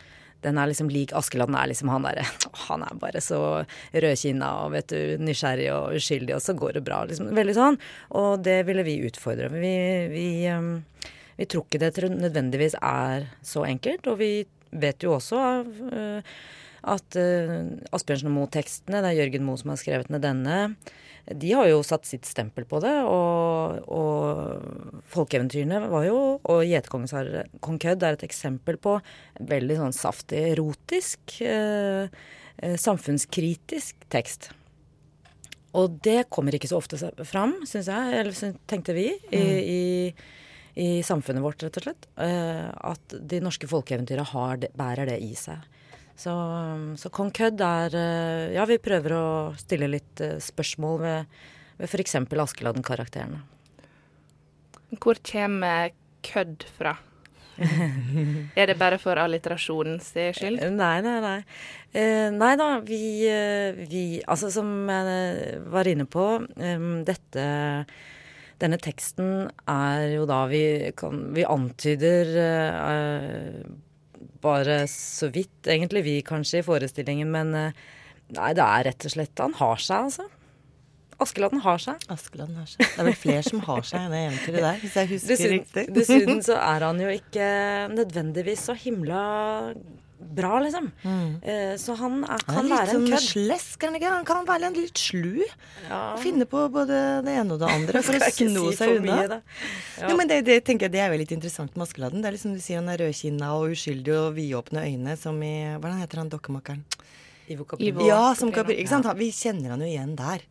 den 0.42 0.58
er 0.58 0.66
liksom 0.66 0.90
lik 0.90 1.12
Askeladden 1.14 1.54
er 1.54 1.70
liksom 1.70 1.92
han 1.92 2.08
derre 2.08 2.24
Han 2.66 2.82
er 2.82 2.96
bare 2.98 3.20
så 3.22 3.62
rødkinna 3.92 4.50
og 4.64 4.72
vet 4.74 4.90
du, 4.90 5.22
nysgjerrig 5.22 5.70
og 5.76 6.00
uskyldig, 6.00 6.34
og 6.34 6.42
så 6.42 6.56
går 6.58 6.80
det 6.80 6.84
bra. 6.88 7.04
Liksom. 7.06 7.30
Veldig 7.36 7.54
sånn. 7.54 7.78
Og 8.18 8.42
det 8.42 8.64
ville 8.66 8.86
vi 8.88 9.02
utfordre. 9.06 9.52
Vi, 9.54 9.76
vi, 10.10 10.28
um, 10.50 10.80
vi 11.40 11.48
tror 11.48 11.64
ikke 11.66 11.80
det 11.80 12.10
nødvendigvis 12.12 12.76
er 12.84 13.30
så 13.42 13.64
enkelt, 13.68 14.08
og 14.12 14.18
vi 14.20 14.32
vet 14.70 15.02
jo 15.02 15.16
også 15.16 15.44
uh, 15.64 16.32
at 16.90 17.16
uh, 17.18 17.70
Asbjørnsen 17.96 18.30
og 18.30 18.36
Moe-tekstene, 18.36 19.00
det 19.00 19.12
er 19.12 19.22
Jørgen 19.22 19.46
Moe 19.48 19.60
som 19.60 19.72
har 19.72 19.80
skrevet 19.80 20.12
ned 20.12 20.22
denne, 20.24 20.58
de 21.30 21.52
har 21.52 21.68
jo 21.68 21.82
satt 21.86 22.08
sitt 22.08 22.26
stempel 22.26 22.64
på 22.66 22.80
det, 22.82 22.94
og, 23.06 23.84
og 23.86 25.02
folkeeventyrene 25.12 25.82
var 25.92 26.06
jo 26.08 26.20
Og 26.42 26.62
'Gjetekongens 26.64 27.12
har- 27.14 27.50
kong 27.62 27.78
Kødd 27.78 28.02
er 28.02 28.16
et 28.16 28.24
eksempel 28.26 28.78
på 28.80 28.96
veldig 29.38 29.76
sånn 29.78 29.94
saftig, 29.94 30.40
erotisk, 30.56 31.40
eh, 31.44 32.08
eh, 32.58 32.76
samfunnskritisk 32.76 34.08
tekst. 34.10 34.50
Og 35.74 36.00
det 36.02 36.28
kommer 36.30 36.52
ikke 36.52 36.68
så 36.68 36.80
ofte 36.80 36.98
fram, 37.24 37.60
syns 37.64 37.86
jeg, 37.86 38.14
eller 38.18 38.56
tenkte 38.66 38.94
vi, 38.96 39.12
i, 39.30 39.44
i, 39.62 40.14
i 40.74 41.02
samfunnet 41.02 41.42
vårt, 41.42 41.62
rett 41.64 41.78
og 41.80 41.86
slett. 41.86 42.08
Eh, 42.20 42.68
at 42.70 43.16
de 43.32 43.42
norske 43.42 43.68
folkeeventyra 43.70 44.26
bærer 44.78 45.10
det 45.10 45.18
i 45.24 45.34
seg. 45.38 45.64
Så, 46.20 46.32
så 47.00 47.08
Kong 47.14 47.30
Kødd 47.32 47.62
er 47.64 47.94
eh, 47.96 48.50
Ja, 48.52 48.66
vi 48.68 48.76
prøver 48.82 49.14
å 49.16 49.26
stille 49.60 49.88
litt 49.88 50.20
eh, 50.20 50.36
spørsmål 50.42 50.98
ved, 51.00 51.38
ved 51.80 51.88
f.eks. 51.88 52.18
Askeladden-karakterene. 52.20 53.40
Hvor 55.00 55.20
kommer 55.24 55.94
kødd 56.26 56.66
fra? 56.76 56.98
er 57.60 58.70
det 58.70 58.76
bare 58.80 58.96
for 59.00 59.20
alliterasjonens 59.20 60.12
skyld? 60.36 60.62
Nei, 60.76 60.94
nei, 61.04 61.16
nei. 61.24 61.38
Eh, 61.92 62.28
nei 62.32 62.52
da, 62.60 62.68
vi, 62.84 63.00
vi 63.88 64.04
Altså, 64.24 64.52
som 64.52 64.70
jeg 64.92 65.60
var 65.72 65.88
inne 65.88 66.08
på, 66.08 66.26
um, 66.40 66.88
dette 67.08 67.44
denne 68.60 68.78
teksten 68.80 69.48
er 69.68 70.08
jo 70.14 70.26
da 70.28 70.42
vi 70.50 70.62
kan 70.98 71.30
Vi 71.36 71.46
antyder 71.48 72.34
eh, 72.44 73.62
bare 74.40 74.82
så 74.88 75.30
vidt, 75.32 75.66
egentlig 75.68 76.04
vi 76.06 76.18
kanskje, 76.24 76.60
i 76.60 76.66
forestillingen, 76.66 77.30
men 77.32 77.54
eh, 77.56 77.80
nei, 78.36 78.52
det 78.56 78.66
er 78.66 78.86
rett 78.90 79.08
og 79.08 79.14
slett 79.14 79.42
Han 79.42 79.56
har 79.60 79.80
seg, 79.80 80.10
altså. 80.10 80.28
Askeladden 81.20 81.60
har 81.60 81.80
seg. 81.82 82.04
Askeladden 82.08 82.56
har 82.56 82.68
seg. 82.70 82.80
Det 82.80 83.02
er 83.02 83.08
vel 83.10 83.18
flere 83.20 83.42
som 83.44 83.60
har 83.66 83.82
seg 83.84 84.06
enn 84.06 84.14
det 84.14 84.20
eventyret 84.30 84.62
der, 84.64 84.78
hvis 84.80 84.94
jeg 84.96 85.10
husker 85.10 85.34
Dessuten, 85.34 85.56
riktig. 85.58 85.84
dessuten 85.98 86.44
så 86.46 86.56
er 86.62 86.86
han 86.88 87.02
jo 87.02 87.10
ikke 87.12 87.48
nødvendigvis 87.92 88.62
så 88.70 88.76
himla 88.80 89.24
bra, 90.20 90.60
liksom. 90.60 90.90
Eh, 91.42 91.74
så 91.80 91.96
han 91.98 92.20
er, 92.24 92.28
Han 92.28 92.56
kan 92.56 92.66
er 92.66 92.70
være 92.74 92.88
en 92.90 92.96
sånn 93.00 93.06
kødd. 93.10 93.24
slesk, 93.26 93.82
han? 93.86 93.96
Han 94.02 94.24
kan 94.28 94.44
være 94.46 94.68
en 94.68 94.74
litt 94.76 94.98
slu. 95.00 95.40
Ja. 95.88 96.00
Finne 96.20 96.46
på 96.46 96.66
både 96.70 96.98
det 97.24 97.34
ene 97.40 97.56
og 97.56 97.60
det 97.62 97.70
andre 97.72 98.02
for 98.06 98.14
å 98.18 98.30
sno 98.30 98.66
si 98.70 98.76
seg 98.76 98.96
unna. 99.00 99.40
Ja. 100.00 100.12
Men 100.16 100.28
det, 100.30 100.42
det 100.46 100.58
tenker 100.68 100.86
jeg 100.88 100.92
det 100.92 101.00
er 101.04 101.14
jo 101.14 101.20
litt 101.22 101.32
interessant 101.36 101.74
med 101.76 101.86
Askeladden. 101.88 102.20
Det 102.22 102.28
er 102.30 102.36
liksom 102.36 102.54
du 102.54 102.60
sier 102.60 102.78
han 102.82 102.88
er 102.92 103.00
rødkinna 103.02 103.52
og 103.56 103.72
uskyldig 103.74 104.14
og 104.18 104.34
vidåpne 104.36 104.84
øyne, 104.86 105.16
som 105.18 105.40
i 105.42 105.54
Hvordan 105.80 106.02
heter 106.04 106.22
han 106.24 106.30
dokkemakeren? 106.30 106.84
Ivo 107.50 107.64
Ivo. 107.82 108.04
Ja, 108.06 108.34
som 108.38 108.52
Caprino. 108.52 108.60
Capri, 108.60 108.76
ikke 108.84 108.92
sant? 108.92 109.06
Han- 109.10 109.18
Vi 109.18 109.32
kjenner 109.34 109.70
han 109.74 109.80
jo 109.82 109.86
igjen 109.90 110.14
der. 110.16 110.44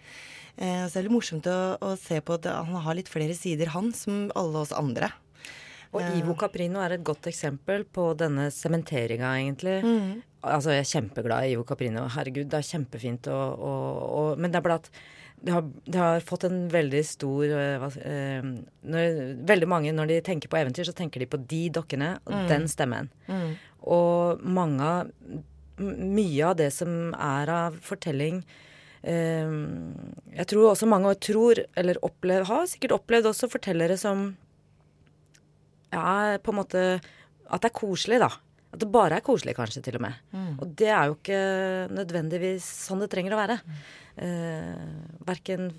Eh, 0.60 0.84
så 0.89 0.91
det 0.91 0.99
er 0.99 1.08
litt 1.08 1.15
morsomt 1.15 1.45
å, 1.47 1.77
å 1.79 1.93
se 1.95 2.19
på 2.19 2.34
at 2.36 2.43
han 2.51 2.75
har 2.84 2.95
litt 2.97 3.08
flere 3.08 3.32
sider, 3.38 3.67
han, 3.71 3.93
som 3.95 4.25
alle 4.36 4.60
oss 4.65 4.73
andre. 4.75 5.08
Og 5.89 6.02
Ivo 6.19 6.36
Caprino 6.38 6.82
er 6.84 6.93
et 6.97 7.04
godt 7.04 7.25
eksempel 7.32 7.84
på 7.84 8.12
denne 8.17 8.49
sementeringa, 8.54 9.32
egentlig. 9.41 9.80
Mm. 9.82 10.19
Altså, 10.45 10.75
jeg 10.75 10.84
er 10.86 10.91
kjempeglad 10.91 11.47
i 11.47 11.56
Ivo 11.56 11.63
Caprino. 11.67 12.04
Herregud, 12.13 12.45
det 12.52 12.60
er 12.60 12.67
kjempefint 12.67 13.30
å, 13.34 14.36
Men 14.38 14.52
det 14.52 14.60
er 14.60 14.67
bare 14.67 14.78
at 14.84 14.91
det 15.39 15.54
har, 15.56 15.63
det 15.88 15.95
har 15.95 16.19
fått 16.28 16.43
en 16.49 16.65
veldig 16.69 17.02
stor 17.08 17.45
hva, 17.80 17.88
eh, 18.04 18.43
når, 18.91 19.19
Veldig 19.47 19.69
mange, 19.71 19.93
når 19.95 20.08
de 20.12 20.17
tenker 20.28 20.52
på 20.52 20.60
eventyr, 20.60 20.84
så 20.84 20.95
tenker 20.95 21.23
de 21.23 21.30
på 21.32 21.39
de 21.47 21.69
dokkene 21.69 22.17
og 22.25 22.34
Mm. 22.34 22.47
den 22.49 22.67
stemmen. 22.67 23.10
Og 23.84 24.41
mange 24.43 24.82
av 24.84 25.12
Mye 25.80 26.43
av 26.43 26.58
det 26.60 26.73
som 26.75 27.13
er 27.15 27.47
av 27.47 27.78
fortelling 27.80 28.41
eh, 29.08 29.47
Jeg 30.36 30.45
tror 30.52 30.73
også 30.73 30.89
mange 30.91 31.13
tror, 31.23 31.56
eller 31.78 31.95
opplever, 32.04 32.43
har 32.45 32.65
sikkert 32.67 32.97
opplevd 32.99 33.30
også 33.32 33.47
fortellere 33.49 33.97
som 33.97 34.36
ja, 35.93 36.38
på 36.43 36.54
en 36.54 36.60
måte 36.60 36.84
At 37.49 37.62
det 37.63 37.71
er 37.71 37.80
koselig, 37.80 38.19
da. 38.21 38.30
At 38.69 38.80
det 38.84 38.91
bare 38.93 39.17
er 39.17 39.25
koselig, 39.25 39.56
kanskje, 39.58 39.82
til 39.82 39.95
og 39.97 40.04
med. 40.06 40.13
Og 40.62 40.75
det 40.78 40.89
er 40.93 41.08
jo 41.10 41.15
ikke 41.17 41.39
nødvendigvis 41.97 42.67
sånn 42.86 43.02
det 43.02 43.08
trenger 43.10 43.34
å 43.34 43.39
være. 43.39 43.56
Eh, 44.21 44.84
verken 45.25 45.71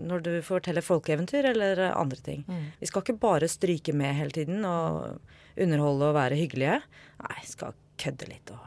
når 0.00 0.22
du 0.24 0.30
forteller 0.46 0.80
folkeeventyr 0.80 1.50
eller 1.50 1.82
andre 1.92 2.16
ting. 2.24 2.44
Vi 2.80 2.86
skal 2.88 3.02
ikke 3.04 3.18
bare 3.20 3.48
stryke 3.52 3.92
med 3.92 4.14
hele 4.16 4.30
tiden 4.32 4.64
og 4.64 5.18
underholde 5.60 6.08
og 6.08 6.16
være 6.16 6.38
hyggelige. 6.40 6.78
Nei, 7.20 7.36
vi 7.42 7.50
skal 7.52 7.74
kødde 8.00 8.28
litt 8.30 8.54
og 8.54 8.64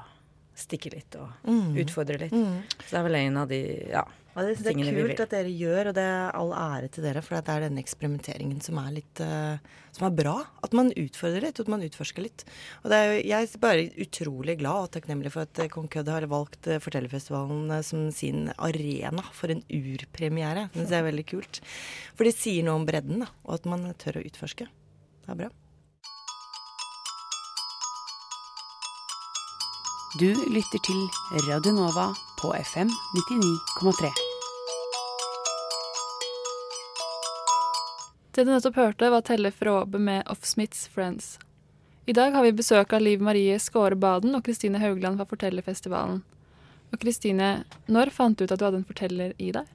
stikke 0.55 0.91
litt 0.93 1.15
og 1.17 1.33
utfordre 1.81 2.19
litt. 2.21 2.35
Så 2.85 2.91
det 2.93 2.99
er 3.01 3.07
vel 3.09 3.17
en 3.23 3.37
av 3.41 3.49
de 3.49 3.59
ja, 3.89 4.05
Ja, 4.35 4.43
det, 4.43 4.57
det 4.59 4.73
er 4.73 4.75
kult 5.07 5.21
at 5.23 5.31
dere 5.31 5.51
gjør, 5.55 5.87
og 5.89 5.93
det 5.95 6.03
er 6.03 6.33
all 6.35 6.49
ære 6.51 6.89
til 6.91 7.05
dere. 7.07 7.21
For 7.23 7.37
det 7.39 7.53
er 7.53 7.63
denne 7.69 7.79
eksperimenteringen 7.79 8.59
som 8.65 8.81
er 8.81 8.89
litt 8.97 9.21
uh, 9.23 9.55
Som 9.95 10.09
er 10.09 10.15
bra. 10.17 10.33
At 10.65 10.75
man 10.75 10.89
utfordrer 10.91 11.45
litt, 11.45 11.55
og 11.61 11.69
at 11.69 11.71
man 11.71 11.85
utforsker 11.87 12.25
litt. 12.25 12.43
Og 12.83 12.91
det 12.91 12.97
er, 12.99 13.13
jo- 13.13 13.23
jeg 13.31 13.47
er 13.47 13.63
bare 13.63 13.85
utrolig 14.03 14.57
glad 14.59 14.89
og 14.89 14.91
takknemlig 14.97 15.31
for 15.31 15.47
at 15.47 15.63
eh, 15.63 15.71
Kong 15.71 15.87
Kødd 15.87 16.11
har 16.11 16.27
valgt 16.27 16.67
eh, 16.67 16.81
Fortellerfestivalen 16.83 17.71
som 17.87 18.09
sin 18.11 18.49
arena 18.59 19.23
for 19.31 19.55
en 19.55 19.63
urpremiere. 19.71 20.67
Det 20.75 20.91
er 20.91 21.07
veldig 21.07 21.25
kult. 21.31 21.61
For 22.19 22.27
det 22.27 22.35
sier 22.35 22.67
noe 22.67 22.81
om 22.81 22.89
bredden, 22.91 23.23
da, 23.23 23.31
og 23.47 23.55
at 23.61 23.71
man 23.71 23.87
tør 24.03 24.19
å 24.19 24.25
utforske. 24.27 24.67
Det 24.67 25.31
er 25.31 25.45
bra. 25.45 25.53
Du 30.19 30.29
lytter 30.51 30.79
til 30.87 31.01
Radio 31.47 31.71
Nova 31.75 32.09
på 32.39 32.51
FM 32.55 32.91
99,3. 33.31 34.24
Det 38.35 38.43
du 38.43 38.49
nettopp 38.51 38.75
hørte, 38.75 39.07
var 39.09 39.21
Telle 39.23 39.47
Fråbe 39.51 39.99
med 39.99 40.27
Offsmiths 40.27 40.87
Friends. 40.91 41.37
I 42.05 42.13
dag 42.13 42.33
har 42.35 42.43
vi 42.43 42.51
besøk 42.51 42.91
av 42.93 42.99
Liv 43.01 43.21
Marie 43.23 43.55
Skåre 43.63 43.95
Baden 43.95 44.35
og 44.35 44.43
Kristine 44.43 44.81
Haugland 44.81 45.21
fra 45.21 45.25
Fortellerfestivalen. 45.29 46.17
Og 46.91 46.99
Kristine, 46.99 47.63
når 47.87 48.11
fant 48.11 48.35
du 48.35 48.43
ut 48.43 48.51
at 48.51 48.59
du 48.59 48.65
hadde 48.67 48.81
en 48.81 48.89
forteller 48.89 49.31
i 49.39 49.53
deg? 49.55 49.71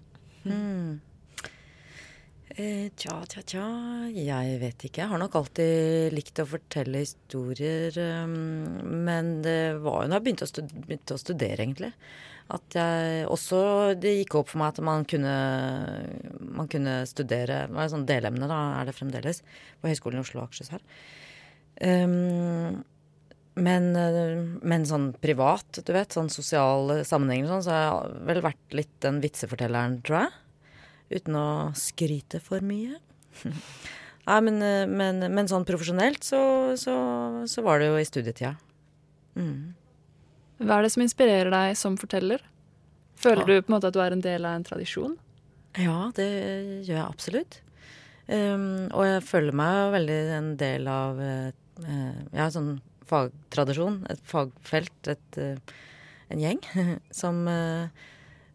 Eh, 2.53 2.90
tja, 3.01 3.16
tja, 3.33 3.46
tja. 3.49 3.64
Jeg 4.12 4.61
vet 4.61 4.85
ikke. 4.90 5.07
Jeg 5.07 5.12
har 5.14 5.25
nok 5.25 5.40
alltid 5.40 6.12
likt 6.12 6.44
å 6.44 6.49
fortelle 6.53 7.01
historier. 7.07 7.96
Um, 7.96 8.77
men 9.07 9.38
det 9.40 9.81
var 9.81 10.05
jo 10.05 10.12
da 10.12 10.20
jeg 10.20 10.68
begynte 10.85 11.16
å 11.16 11.23
studere, 11.25 11.62
egentlig. 11.64 11.94
At 12.51 12.75
jeg 12.75 13.27
også 13.31 13.61
Det 14.01 14.17
gikk 14.19 14.41
opp 14.41 14.49
for 14.51 14.61
meg 14.63 14.73
at 14.73 14.81
man 14.85 15.05
kunne, 15.09 15.35
man 16.41 16.71
kunne 16.71 17.01
studere 17.07 17.65
Det 17.71 17.77
var 17.77 17.91
sånn 17.93 18.09
delemne, 18.09 18.49
da, 18.51 18.61
er 18.81 18.89
det 18.89 18.97
fremdeles, 18.97 19.43
på 19.81 19.91
Høgskolen 19.91 20.19
i 20.21 20.25
Oslo 20.25 20.43
og 20.43 20.49
Akershus 20.49 20.73
her. 20.75 20.83
Um, 21.81 22.83
men, 23.61 23.91
men 24.63 24.85
sånn 24.89 25.11
privat, 25.21 25.81
du 25.85 25.93
vet, 25.95 26.15
sånn 26.15 26.31
sosiale 26.33 27.01
sammenhenger 27.09 27.51
sånn, 27.51 27.65
så 27.67 27.75
har 27.75 27.87
jeg 27.87 28.21
vel 28.29 28.43
vært 28.45 28.77
litt 28.77 28.93
den 29.05 29.19
vitsefortelleren, 29.25 29.99
tror 30.07 30.23
jeg. 30.23 30.37
Uten 31.21 31.39
å 31.39 31.49
skryte 31.77 32.41
for 32.45 32.63
mye. 32.65 33.01
Nei, 34.29 34.39
men, 34.47 34.63
men, 34.93 35.25
men, 35.33 35.49
sånn 35.51 35.67
profesjonelt 35.67 36.23
så, 36.27 36.41
så, 36.79 36.95
så, 37.51 37.65
var 37.67 37.81
det 37.81 37.91
jo 37.91 37.99
i 37.99 38.07
studietida. 38.07 38.55
Mm. 39.35 39.73
Hva 40.61 40.77
er 40.79 40.85
det 40.85 40.92
som 40.92 41.05
inspirerer 41.05 41.51
deg 41.53 41.77
som 41.79 41.96
forteller? 42.01 42.42
Føler 43.20 43.44
ja. 43.44 43.49
du 43.49 43.64
på 43.64 43.70
en 43.70 43.77
måte 43.77 43.88
at 43.88 43.96
du 43.96 44.01
er 44.05 44.14
en 44.16 44.25
del 44.25 44.46
av 44.49 44.59
en 44.59 44.66
tradisjon? 44.66 45.16
Ja, 45.79 46.11
det 46.16 46.29
gjør 46.87 46.96
jeg 46.96 47.07
absolutt. 47.07 47.61
Um, 48.31 48.87
og 48.94 49.07
jeg 49.09 49.25
føler 49.27 49.57
meg 49.57 49.94
veldig 49.96 50.18
en 50.37 50.51
del 50.61 50.87
av 50.90 51.18
uh, 51.18 51.51
ja, 52.37 52.46
sånn 52.53 52.77
fagtradisjon, 53.11 54.05
et 54.12 54.20
fagfelt, 54.29 55.11
et, 55.11 55.40
uh, 55.40 55.79
en 56.31 56.42
gjeng 56.44 56.61
som 57.23 57.44
uh, 57.49 58.09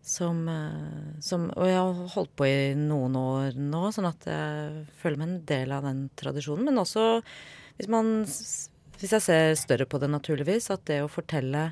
som, 0.06 0.38
som, 1.26 1.48
Og 1.58 1.66
jeg 1.66 1.80
har 1.82 2.10
holdt 2.14 2.36
på 2.38 2.46
i 2.46 2.76
noen 2.78 3.16
år 3.18 3.56
nå, 3.58 3.88
sånn 3.90 4.06
at 4.06 4.28
jeg 4.30 4.84
føler 5.00 5.18
meg 5.18 5.32
en 5.32 5.40
del 5.50 5.74
av 5.74 5.88
den 5.88 6.04
tradisjonen. 6.14 6.68
Men 6.70 6.78
også 6.78 7.06
hvis 7.80 7.90
man 7.90 8.12
Hvis 8.22 9.16
jeg 9.16 9.24
ser 9.26 9.56
større 9.58 9.88
på 9.90 9.98
det, 9.98 10.12
naturligvis, 10.14 10.70
at 10.70 10.86
det 10.86 11.00
å 11.02 11.10
fortelle 11.10 11.72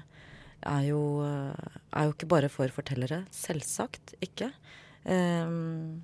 er 0.65 0.87
jo, 0.87 1.01
eh, 1.25 1.77
er 1.93 2.07
jo 2.07 2.15
ikke 2.15 2.29
bare 2.31 2.49
for 2.51 2.71
fortellere. 2.73 3.23
Selvsagt 3.33 4.15
ikke. 4.23 4.51
Um, 5.03 6.03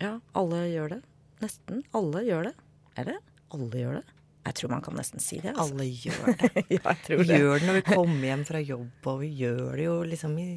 ja, 0.00 0.16
alle 0.34 0.64
gjør 0.72 0.96
det. 0.96 1.00
Nesten 1.44 1.84
alle 1.94 2.24
gjør 2.26 2.50
det. 2.50 2.54
Er 2.98 3.10
det? 3.12 3.16
Alle 3.54 3.80
gjør 3.80 3.98
det. 4.00 4.04
Jeg 4.44 4.58
tror 4.58 4.72
man 4.74 4.82
kan 4.84 4.96
nesten 4.98 5.22
si 5.24 5.38
det. 5.40 5.54
Altså. 5.54 5.72
Alle 5.72 5.86
gjør 5.88 6.34
det. 6.42 6.64
ja, 6.68 6.80
jeg 6.80 7.00
tror 7.06 7.22
vi 7.22 7.28
det. 7.30 7.38
gjør 7.40 7.58
det 7.58 7.68
når 7.68 7.78
vi 7.78 7.84
kommer 7.88 8.26
hjem 8.28 8.44
fra 8.50 8.60
jobb, 8.60 9.08
og 9.12 9.20
vi 9.22 9.30
gjør 9.40 9.76
det 9.78 9.86
jo 9.86 9.94
liksom 10.10 10.34
i, 10.42 10.48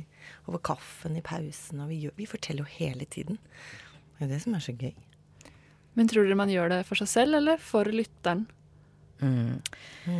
over 0.50 0.64
kaffen 0.72 1.16
i 1.20 1.24
pausen. 1.24 1.84
Og 1.86 1.94
vi, 1.94 2.02
gjør, 2.04 2.18
vi 2.20 2.28
forteller 2.30 2.66
jo 2.66 2.74
hele 2.82 3.08
tiden. 3.08 3.40
Det 4.18 4.28
er 4.28 4.34
det 4.34 4.42
som 4.44 4.58
er 4.58 4.66
så 4.66 4.76
gøy. 4.76 4.96
Men 5.98 6.10
tror 6.12 6.28
dere 6.28 6.38
man 6.38 6.52
gjør 6.52 6.70
det 6.76 6.84
for 6.90 7.00
seg 7.00 7.10
selv, 7.10 7.40
eller 7.40 7.62
for 7.64 7.88
lytteren? 7.90 8.46
Mm. 9.22 9.62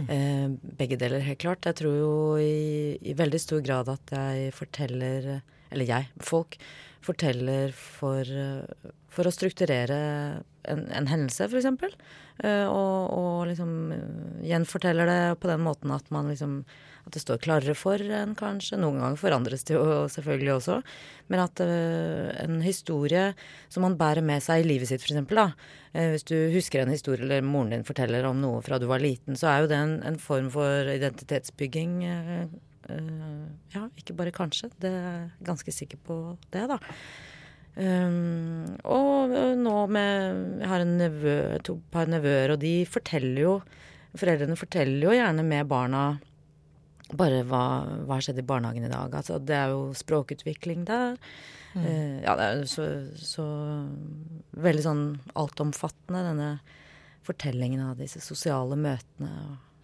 Eh, 0.10 0.48
begge 0.80 0.98
deler, 1.00 1.24
helt 1.26 1.42
klart. 1.44 1.68
Jeg 1.70 1.80
tror 1.82 1.98
jo 1.98 2.12
i, 2.42 2.98
i, 3.02 3.16
veldig 3.18 3.42
stor 3.42 3.64
grad 3.66 3.92
at 3.94 4.14
jeg 4.16 4.54
forteller 4.58 5.42
Eller 5.70 5.86
jeg, 5.86 6.08
folk, 6.24 6.56
forteller 7.04 7.74
for, 7.76 8.24
for 9.12 9.28
å 9.28 9.34
strukturere 9.36 9.98
en, 10.72 10.86
en 10.92 11.10
hendelse, 11.12 11.48
f.eks. 11.48 11.68
Eh, 12.44 12.66
og, 12.70 13.14
og 13.18 13.48
liksom 13.50 13.72
gjenforteller 14.46 15.10
det 15.10 15.22
på 15.42 15.50
den 15.52 15.64
måten 15.66 15.94
at 15.96 16.08
man 16.14 16.30
liksom 16.32 16.62
At 17.08 17.16
det 17.16 17.24
står 17.24 17.40
klarere 17.40 17.76
for 17.78 18.02
en, 18.04 18.34
kanskje. 18.36 18.76
Noen 18.82 19.00
ganger 19.00 19.20
forandres 19.22 19.64
det 19.68 19.78
jo 19.78 19.84
selvfølgelig 20.12 20.54
også. 20.58 20.78
Men 21.32 21.44
at 21.46 21.62
uh, 21.64 22.28
en 22.44 22.60
historie 22.66 23.30
som 23.72 23.86
man 23.88 23.96
bærer 24.00 24.26
med 24.26 24.44
seg 24.44 24.64
i 24.64 24.68
livet 24.68 24.92
sitt, 24.92 25.06
f.eks. 25.06 25.24
da. 25.32 25.48
hvis 25.96 26.28
du 26.28 26.36
husker 26.52 26.84
en 26.84 26.92
historie 26.92 27.24
eller 27.24 27.46
moren 27.48 27.72
din 27.72 27.88
forteller 27.88 28.28
om 28.28 28.42
noe 28.44 28.60
fra 28.66 28.80
du 28.80 28.90
var 28.92 29.00
liten, 29.04 29.40
så 29.40 29.54
er 29.54 29.64
jo 29.64 29.72
det 29.72 29.80
en, 29.80 29.96
en 30.12 30.20
form 30.20 30.52
for 30.52 30.92
identitetsbygging. 30.92 31.96
ja, 33.72 33.88
ikke 33.96 34.16
bare 34.20 34.36
kanskje. 34.36 34.70
Det 34.84 34.92
er 34.92 35.32
ganske 35.48 35.72
sikker 35.72 36.04
på 36.04 36.20
det, 36.52 36.68
da. 36.76 36.82
Um, 37.78 38.78
og 38.90 39.30
nå 39.54 39.74
med 39.94 40.62
Jeg 40.64 40.70
har 40.72 40.82
en 40.82 40.96
nevø, 40.98 41.36
to 41.62 41.76
par 41.94 42.10
nevøer, 42.10 42.56
og 42.56 42.64
de 42.64 42.82
forteller 42.90 43.44
jo 43.44 43.52
Foreldrene 44.18 44.58
forteller 44.58 45.04
jo 45.06 45.14
gjerne 45.14 45.44
med 45.46 45.68
barna 45.70 46.02
bare 47.16 47.44
hva, 47.48 47.62
hva 48.04 48.18
har 48.18 48.26
skjedd 48.26 48.42
i 48.42 48.48
barnehagen 48.48 48.88
i 48.88 48.92
dag. 48.92 49.14
Altså, 49.16 49.38
det 49.40 49.56
er 49.56 49.72
jo 49.72 49.94
språkutvikling 49.98 50.84
der. 50.88 51.16
Mm. 51.76 51.86
Uh, 51.86 52.18
ja, 52.26 52.34
det 52.40 52.48
er 52.48 52.66
så, 52.72 52.88
så 53.22 53.46
veldig 54.58 54.84
sånn 54.84 55.06
altomfattende, 55.38 56.26
denne 56.32 56.50
fortellingen 57.28 57.84
av 57.90 58.00
disse 58.00 58.22
sosiale 58.24 58.78
møtene 58.80 59.32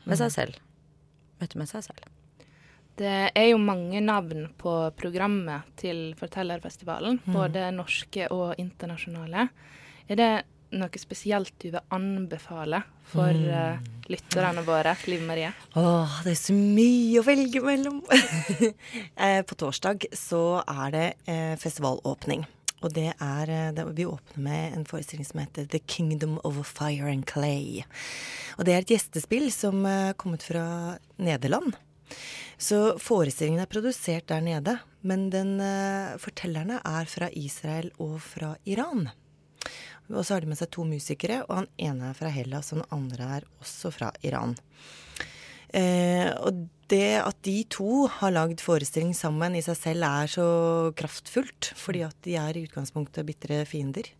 med 0.03 0.19
seg 0.19 0.29
mm. 0.31 0.35
selv. 0.35 0.59
Møte 1.41 1.59
med 1.59 1.71
seg 1.71 1.87
selv. 1.87 2.09
Det 2.99 3.13
er 3.33 3.47
jo 3.49 3.57
mange 3.57 4.03
navn 4.05 4.51
på 4.59 4.73
programmet 4.99 5.65
til 5.81 6.11
Fortellerfestivalen, 6.19 7.17
mm. 7.23 7.33
både 7.33 7.69
norske 7.73 8.27
og 8.33 8.53
internasjonale. 8.61 9.47
Er 10.11 10.19
det 10.19 10.31
noe 10.73 11.01
spesielt 11.01 11.53
du 11.61 11.69
vil 11.71 11.93
anbefale 11.93 12.81
for 13.13 13.33
mm. 13.33 13.49
uh, 13.49 13.93
lytterne 14.11 14.63
våre, 14.65 14.95
Liv 15.07 15.21
Marie? 15.25 15.51
Åh, 15.75 16.17
det 16.25 16.33
er 16.33 16.39
så 16.39 16.55
mye 16.55 17.21
å 17.21 17.25
velge 17.25 17.61
mellom! 17.63 18.01
eh, 19.23 19.39
på 19.47 19.57
torsdag 19.59 20.09
så 20.17 20.61
er 20.61 20.93
det 20.95 21.07
eh, 21.29 21.53
festivalåpning. 21.61 22.45
Og 22.83 22.91
det 22.95 23.09
er 23.13 23.51
eh, 23.51 23.71
det, 23.75 23.85
Vi 23.95 24.07
åpner 24.09 24.43
med 24.43 24.77
en 24.77 24.85
forestilling 24.87 25.27
som 25.27 25.43
heter 25.43 25.69
The 25.71 25.79
Kingdom 25.79 26.39
of 26.43 26.59
Fire 26.67 27.11
and 27.11 27.25
Clay. 27.29 27.83
Og 28.57 28.67
det 28.67 28.75
er 28.75 28.83
et 28.83 28.95
gjestespill 28.95 29.49
som 29.55 29.85
er 29.87 30.11
eh, 30.11 30.17
kommet 30.19 30.43
fra 30.45 30.97
Nederland. 31.17 31.77
Så 32.57 32.99
forestillingen 33.01 33.63
er 33.63 33.71
produsert 33.71 34.27
der 34.29 34.43
nede, 34.43 34.77
men 35.01 35.25
den 35.33 35.57
fortellerne 36.21 36.77
er 36.85 37.09
fra 37.09 37.27
Israel 37.35 37.89
og 37.99 38.21
fra 38.23 38.53
Iran. 38.69 39.09
Og 40.11 40.21
så 40.25 40.35
har 40.35 40.43
de 40.43 40.51
med 40.51 40.59
seg 40.59 40.71
to 40.73 40.85
musikere, 40.87 41.41
og 41.47 41.61
han 41.61 41.69
ene 41.81 42.11
er 42.11 42.17
fra 42.17 42.31
Hellas, 42.33 42.73
og 42.73 42.81
den 42.81 42.95
andre 42.95 43.29
er 43.37 43.47
også 43.63 43.91
fra 43.95 44.11
Iran. 44.25 44.57
Eh, 45.73 46.29
og 46.43 46.65
det 46.91 47.17
at 47.23 47.39
de 47.47 47.55
to 47.71 48.05
har 48.19 48.33
lagd 48.35 48.61
forestilling 48.61 49.15
sammen 49.17 49.55
i 49.57 49.63
seg 49.65 49.77
selv 49.79 50.05
er 50.05 50.29
så 50.29 50.47
kraftfullt, 50.99 51.71
fordi 51.79 52.03
at 52.05 52.17
de 52.27 52.35
er 52.37 52.59
i 52.59 52.65
utgangspunktet 52.67 53.25
bitre 53.25 53.63
fiender. 53.69 54.11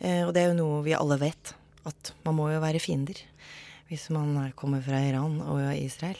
Eh, 0.00 0.24
og 0.26 0.32
det 0.34 0.42
er 0.42 0.50
jo 0.50 0.58
noe 0.58 0.80
vi 0.86 0.96
alle 0.98 1.20
vet, 1.20 1.54
at 1.86 2.14
man 2.26 2.38
må 2.38 2.50
jo 2.52 2.62
være 2.62 2.82
fiender 2.82 3.20
hvis 3.92 4.06
man 4.14 4.54
kommer 4.56 4.80
fra 4.80 5.02
Iran 5.04 5.36
og 5.44 5.60
Israel. 5.76 6.16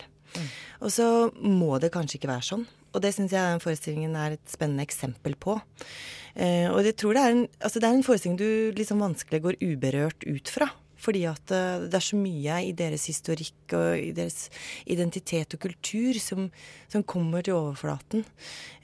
Og 0.84 0.90
så 0.92 1.06
må 1.40 1.78
det 1.80 1.92
kanskje 1.94 2.18
ikke 2.18 2.28
være 2.28 2.44
sånn. 2.44 2.66
Og 2.92 3.02
det 3.04 3.14
syns 3.16 3.32
jeg 3.34 3.54
den 3.54 3.64
forestillingen 3.64 4.16
er 4.18 4.36
et 4.36 4.52
spennende 4.52 4.84
eksempel 4.86 5.36
på. 5.40 5.58
Eh, 6.36 6.68
og 6.72 6.84
jeg 6.86 6.96
tror 7.00 7.16
det 7.16 7.24
er, 7.24 7.34
en, 7.34 7.42
altså 7.60 7.80
det 7.80 7.88
er 7.88 7.98
en 7.98 8.06
forestilling 8.06 8.38
du 8.40 8.78
liksom 8.78 9.02
vanskelig 9.04 9.42
går 9.44 9.60
uberørt 9.64 10.28
ut 10.28 10.52
fra. 10.52 10.70
Fordi 11.02 11.24
at 11.26 11.50
uh, 11.50 11.82
det 11.90 11.98
er 11.98 12.04
så 12.04 12.18
mye 12.18 12.58
i 12.68 12.74
deres 12.78 13.08
historikk 13.10 13.74
og 13.74 13.98
i 13.98 14.12
deres 14.14 14.46
identitet 14.86 15.56
og 15.56 15.64
kultur 15.64 16.18
som, 16.22 16.46
som 16.92 17.02
kommer 17.02 17.42
til 17.42 17.56
overflaten. 17.58 18.22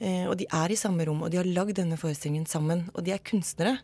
Eh, 0.03 0.25
og 0.27 0.35
de 0.41 0.49
er 0.51 0.73
i 0.73 0.79
samme 0.79 1.05
rom, 1.07 1.23
og 1.23 1.31
de 1.31 1.39
har 1.39 1.47
lagd 1.47 1.77
denne 1.79 1.99
forestillingen 1.99 2.47
sammen. 2.49 2.87
Og 2.93 3.05
de 3.07 3.13
er 3.15 3.23
kunstnere. 3.23 3.77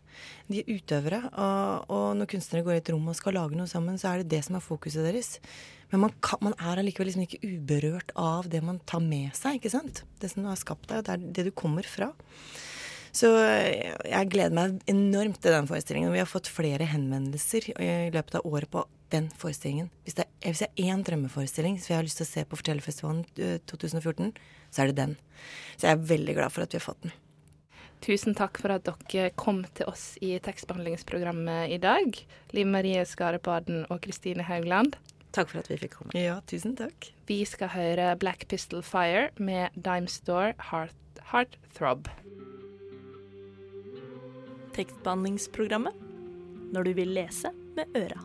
De 0.50 0.60
er 0.60 0.68
utøvere. 0.68 1.22
Og, 1.32 1.88
og 1.88 2.06
når 2.20 2.30
kunstnere 2.34 2.66
går 2.66 2.76
i 2.76 2.82
et 2.82 2.92
rom 2.92 3.08
og 3.08 3.16
skal 3.16 3.38
lage 3.38 3.56
noe 3.56 3.70
sammen, 3.70 3.96
så 4.00 4.12
er 4.12 4.22
det 4.22 4.34
det 4.34 4.44
som 4.44 4.60
er 4.60 4.68
fokuset 4.68 5.06
deres. 5.06 5.38
Men 5.92 6.02
man, 6.02 6.14
kan, 6.24 6.40
man 6.42 6.56
er 6.58 6.80
allikevel 6.80 7.10
liksom 7.10 7.26
ikke 7.26 7.42
uberørt 7.44 8.10
av 8.18 8.48
det 8.50 8.62
man 8.64 8.80
tar 8.90 9.02
med 9.04 9.34
seg. 9.38 9.60
ikke 9.60 9.72
sant? 9.72 10.02
Det 10.20 10.32
som 10.32 10.42
du 10.42 10.50
har 10.50 10.58
skapt 10.58 10.88
deg, 10.90 11.04
det 11.06 11.14
er 11.14 11.26
det 11.38 11.46
du 11.48 11.52
kommer 11.54 11.86
fra. 11.86 12.10
Så 13.16 13.30
jeg 13.32 14.28
gleder 14.28 14.52
meg 14.52 14.80
enormt 14.90 15.38
til 15.40 15.54
den 15.54 15.68
forestillingen. 15.70 16.12
Vi 16.12 16.20
har 16.20 16.28
fått 16.28 16.50
flere 16.52 16.88
henvendelser 16.90 17.70
i 17.72 17.90
løpet 18.12 18.40
av 18.40 18.48
året 18.48 18.68
på 18.72 18.82
den 19.14 19.30
forestillingen. 19.40 19.88
Hvis 20.04 20.18
det, 20.18 20.26
er, 20.42 20.52
hvis 20.52 20.66
én 20.82 21.04
drømmeforestilling 21.06 21.78
som 21.80 21.94
jeg 21.94 22.00
har 22.00 22.08
lyst 22.08 22.20
til 22.20 22.26
å 22.26 22.32
se 22.32 22.44
på 22.44 22.58
Fortellerfestivalen 22.60 23.22
2014, 23.70 24.26
eh, 24.26 24.66
så 24.68 24.82
er 24.82 24.90
det 24.90 24.98
den. 24.98 25.14
Så 25.78 25.88
jeg 25.88 25.94
er 25.94 26.10
veldig 26.10 26.36
glad 26.36 26.52
for 26.52 26.66
at 26.66 26.74
vi 26.74 26.80
har 26.80 26.84
fått 26.84 27.06
den. 27.06 27.14
Tusen 28.04 28.36
takk 28.36 28.60
for 28.60 28.74
at 28.74 28.84
dere 28.84 29.32
kom 29.40 29.62
til 29.78 29.88
oss 29.88 30.10
i 30.20 30.34
tekstbehandlingsprogrammet 30.44 31.72
i 31.72 31.80
dag. 31.80 32.18
Liv 32.52 32.68
Marie 32.68 33.06
Skarepaden 33.08 33.86
og 33.88 34.02
Kristine 34.04 34.44
Haugland. 34.44 34.98
Takk 35.36 35.50
for 35.52 35.60
at 35.60 35.68
vi 35.68 35.76
fikk 35.82 35.98
komme. 35.98 36.16
Ja, 36.16 36.38
tusen 36.48 36.76
takk. 36.78 37.10
Vi 37.28 37.42
skal 37.44 37.74
høre 37.76 38.14
Black 38.20 38.48
Pistol 38.48 38.80
Fire 38.86 39.28
med 39.36 39.76
Dime 39.76 40.08
Store 40.08 40.54
Heart, 40.70 41.20
Heart 41.30 41.60
Throb 41.76 42.08
tekstbehandlingsprogrammet 44.76 46.00
når 46.74 46.88
du 46.88 46.96
vil 46.98 47.12
lese 47.16 47.52
med 47.76 47.96
øra. 47.96 48.22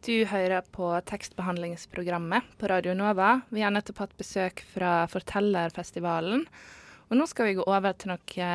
Du 0.00 0.24
hører 0.26 0.64
på 0.72 0.88
tekstbehandlingsprogrammet 1.06 2.54
på 2.58 2.70
Radio 2.72 2.94
Nova. 2.96 3.42
Vi 3.52 3.62
har 3.62 3.70
nettopp 3.74 4.00
hatt 4.06 4.14
besøk 4.18 4.62
fra 4.72 5.04
Fortellerfestivalen. 5.12 6.46
Og 7.10 7.18
nå 7.18 7.26
skal 7.26 7.50
vi 7.50 7.58
gå 7.58 7.66
over 7.66 7.94
til 7.98 8.12
noe 8.12 8.50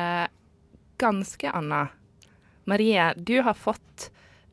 ganske 0.96 1.52
annet. 1.52 1.92
Marie, 2.66 3.12
du 3.16 3.36
har 3.44 3.54
fått 3.54 4.08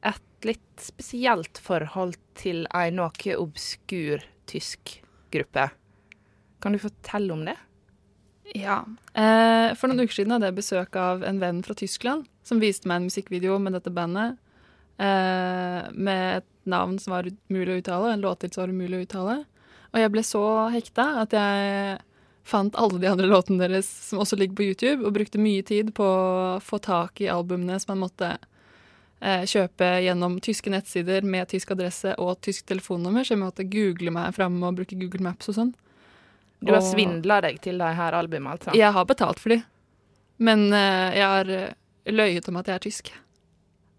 et 0.06 0.46
litt 0.46 0.84
spesielt 0.84 1.58
forhold 1.64 2.20
til 2.38 2.66
ei 2.76 2.92
noe 2.94 3.38
obskur 3.40 4.26
tysk 4.50 5.00
gruppe. 5.34 5.70
Kan 6.62 6.76
du 6.76 6.82
fortelle 6.84 7.34
om 7.34 7.46
det? 7.48 7.56
Ja. 8.54 8.84
Eh, 9.16 9.72
for 9.80 9.90
noen 9.90 10.04
uker 10.04 10.20
siden 10.20 10.36
hadde 10.36 10.52
jeg 10.52 10.60
besøk 10.60 10.98
av 11.00 11.24
en 11.26 11.40
venn 11.42 11.64
fra 11.66 11.76
Tyskland 11.80 12.28
som 12.44 12.60
viste 12.62 12.90
meg 12.92 13.00
en 13.00 13.08
musikkvideo 13.08 13.58
med 13.64 13.78
dette 13.78 13.94
bandet. 13.94 14.38
Eh, 15.00 15.80
med 15.96 16.44
et 16.44 16.50
navn 16.70 17.00
som 17.02 17.16
var 17.16 17.32
umulig 17.50 17.78
å 17.78 17.82
uttale, 17.82 18.14
en 18.14 18.24
låttittel 18.24 18.54
som 18.54 18.66
var 18.66 18.76
umulig 18.76 19.00
å 19.00 19.06
uttale. 19.08 19.38
Og 19.94 20.02
jeg 20.02 20.12
ble 20.14 20.24
så 20.28 20.44
hekta 20.74 21.08
at 21.24 21.36
jeg 21.36 22.02
fant 22.44 22.76
alle 22.76 23.00
de 23.00 23.08
andre 23.08 23.28
låtene 23.32 23.64
deres 23.68 23.88
som 24.10 24.20
også 24.20 24.36
ligger 24.40 24.56
på 24.60 24.66
YouTube, 24.68 25.06
og 25.08 25.14
brukte 25.16 25.40
mye 25.40 25.64
tid 25.64 25.94
på 25.96 26.04
å 26.04 26.58
få 26.64 26.80
tak 26.84 27.22
i 27.24 27.30
albumene 27.32 27.78
som 27.80 27.94
man 27.94 28.04
måtte 28.10 28.34
eh, 29.24 29.46
kjøpe 29.48 29.88
gjennom 30.04 30.40
tyske 30.44 30.70
nettsider 30.74 31.24
med 31.24 31.48
tysk 31.54 31.72
adresse 31.72 32.16
og 32.20 32.42
tysk 32.44 32.66
telefonnummer, 32.68 33.24
så 33.24 33.36
jeg 33.38 33.44
måtte 33.46 33.64
google 33.72 34.12
meg 34.12 34.34
fram 34.36 34.60
og 34.68 34.76
bruke 34.82 35.00
Google 35.00 35.24
Maps 35.30 35.50
og 35.54 35.56
sånn. 35.62 35.74
Du 36.64 36.72
har 36.74 36.82
Og- 36.82 36.92
svindla 36.94 37.42
deg 37.44 37.62
til 37.64 37.78
de 37.80 37.94
her 37.96 38.12
albumene, 38.20 38.58
altså? 38.58 38.76
Jeg 38.76 38.92
har 38.96 39.06
betalt 39.06 39.40
for 39.40 39.50
de, 39.56 39.62
men 40.40 40.68
eh, 40.74 41.16
jeg 41.16 41.28
har 41.28 41.50
eh, 41.50 41.74
løyet 42.12 42.48
om 42.52 42.58
at 42.60 42.68
jeg 42.68 42.76
er 42.76 42.84
tysk. 42.90 43.14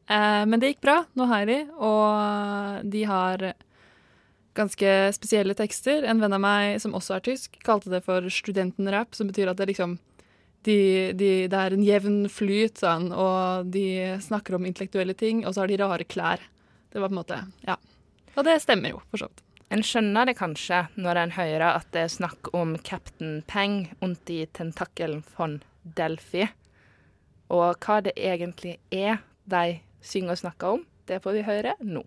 Eh, 0.09 0.45
men 0.45 0.61
det 0.61 0.75
gikk 0.75 0.83
bra. 0.85 0.99
Nå 1.17 1.27
har 1.31 1.45
jeg 1.45 1.49
de, 1.49 1.73
og 1.81 2.91
de 2.93 3.05
har 3.09 3.45
ganske 4.55 4.91
spesielle 5.17 5.55
tekster. 5.59 6.05
En 6.07 6.21
venn 6.23 6.37
av 6.37 6.43
meg 6.43 6.81
som 6.83 6.95
også 6.97 7.19
er 7.19 7.25
tysk, 7.29 7.59
kalte 7.67 7.93
det 7.93 8.05
for 8.07 8.27
studentenrap, 8.31 9.15
som 9.15 9.31
betyr 9.31 9.51
at 9.53 9.61
det 9.61 9.73
liksom 9.73 9.99
de, 10.65 11.13
de, 11.13 11.31
det 11.53 11.59
er 11.61 11.75
en 11.77 11.85
jevn 11.85 12.23
flyt, 12.33 12.79
sa 12.81 12.95
han, 12.97 13.11
og 13.13 13.69
de 13.75 14.17
snakker 14.25 14.57
om 14.57 14.65
intellektuelle 14.65 15.13
ting, 15.19 15.43
og 15.45 15.53
så 15.53 15.65
har 15.65 15.73
de 15.73 15.81
rare 15.83 16.07
klær. 16.09 16.41
Det 16.89 17.03
var 17.03 17.11
på 17.11 17.17
en 17.17 17.21
måte 17.21 17.41
Ja. 17.67 17.77
Og 18.35 18.47
det 18.49 18.57
stemmer 18.65 18.95
jo, 18.95 19.03
for 19.13 19.21
så 19.21 19.29
vidt. 19.29 19.45
En 19.75 19.83
skjønner 19.85 20.29
det 20.29 20.37
kanskje 20.39 20.85
når 21.01 21.21
en 21.21 21.35
hører 21.37 21.67
at 21.69 21.87
det 21.95 22.05
er 22.05 22.13
snakk 22.13 22.51
om 22.57 22.75
Captain 22.87 23.43
Peng 23.47 23.93
und 24.03 24.31
i 24.31 24.45
tentakelen 24.47 25.23
von 25.37 25.61
Delphi. 25.83 26.49
Og 27.53 27.79
hva 27.85 28.01
det 28.05 28.15
egentlig 28.17 28.79
er 28.91 29.21
de 29.51 29.81
synger 30.05 30.35
og 30.35 30.43
snakker 30.43 30.79
om, 30.79 30.85
det 31.09 31.21
får 31.25 31.39
vi 31.39 31.47
høre 31.47 31.77
nå. 31.83 32.05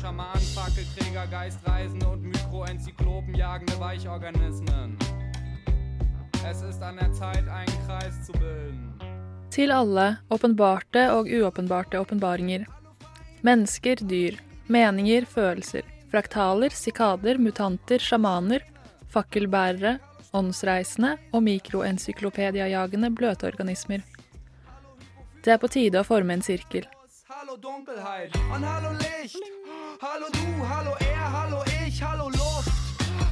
Schamanen, 0.00 0.40
Fackelträger, 0.54 1.26
Geistreisende 1.26 2.08
und 2.08 2.22
Mikroenzyklopen, 2.22 3.34
jagende 3.34 3.80
Weichorganismen. 3.80 4.96
Es 6.48 6.62
ist 6.62 6.80
an 6.82 6.96
der 6.96 7.12
Zeit, 7.12 7.48
einen 7.48 7.86
Kreis 7.86 8.26
zu 8.26 8.32
bilden. 8.32 8.94
Til 9.50 9.72
alle 9.72 10.18
åpenbarte 10.30 11.08
og 11.16 11.26
uåpenbarte 11.26 11.98
åpenbaringer. 11.98 12.66
Mennesker, 13.42 13.96
dyr, 13.96 14.38
meninger, 14.68 15.26
følelser, 15.26 15.82
fraktaler, 16.12 16.70
sikader, 16.70 17.38
mutanter, 17.38 17.98
sjamaner, 17.98 18.62
fakkelbærere, 19.10 19.98
åndsreisende 20.32 21.16
og 21.32 21.42
mikroencyklopediajagende 21.42 23.10
bløtorganismer. 23.10 24.06
Det 25.42 25.52
er 25.52 25.58
på 25.58 25.66
tide 25.66 25.98
å 25.98 26.06
forme 26.06 26.38
en 26.38 26.42
sirkel. 26.42 26.86
Hallo 27.28 27.56
Dunkelheit 27.56 28.36
und 28.54 28.64
hallo 28.64 28.92
Licht. 28.92 29.57
Hallo 30.00 30.26
du, 30.32 30.64
hallo 30.64 30.92
er, 31.00 31.32
hallo 31.32 31.64
ich, 31.84 32.00
hallo 32.00 32.28
Luft. 32.28 32.70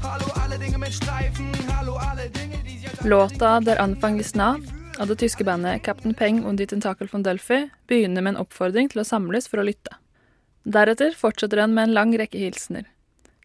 Hallo 0.03 0.27
alle 0.43 0.59
Dinge 0.59 0.79
mit 0.79 0.93
Streifen, 0.93 1.53
hallo 1.73 1.95
alle 1.95 2.29
Dinge, 2.29 2.57
die 2.67 2.79
sich 2.79 3.05
Låta 3.05 3.61
Der 3.61 3.81
Anfang 3.81 4.21
nah 4.35 4.59
av 4.99 5.07
det 5.07 5.19
tyske 5.21 5.45
bandet 5.45 5.85
Captain 5.85 6.13
Peng 6.13 6.45
und 6.45 6.57
die 6.57 6.67
Tentakel 6.67 7.07
von 7.07 7.23
Delphi 7.23 7.71
begynner 7.87 8.21
med 8.21 8.35
en 8.35 8.41
oppfordring 8.41 8.89
til 8.89 9.01
å 9.01 9.05
samles 9.05 9.47
for 9.47 9.61
å 9.63 9.67
lytte. 9.69 9.95
Deretter 10.65 11.15
fortsetter 11.15 11.61
den 11.63 11.75
med 11.75 11.87
en 11.87 11.95
lang 11.95 12.15
rekke 12.19 12.41
hilsener. 12.41 12.89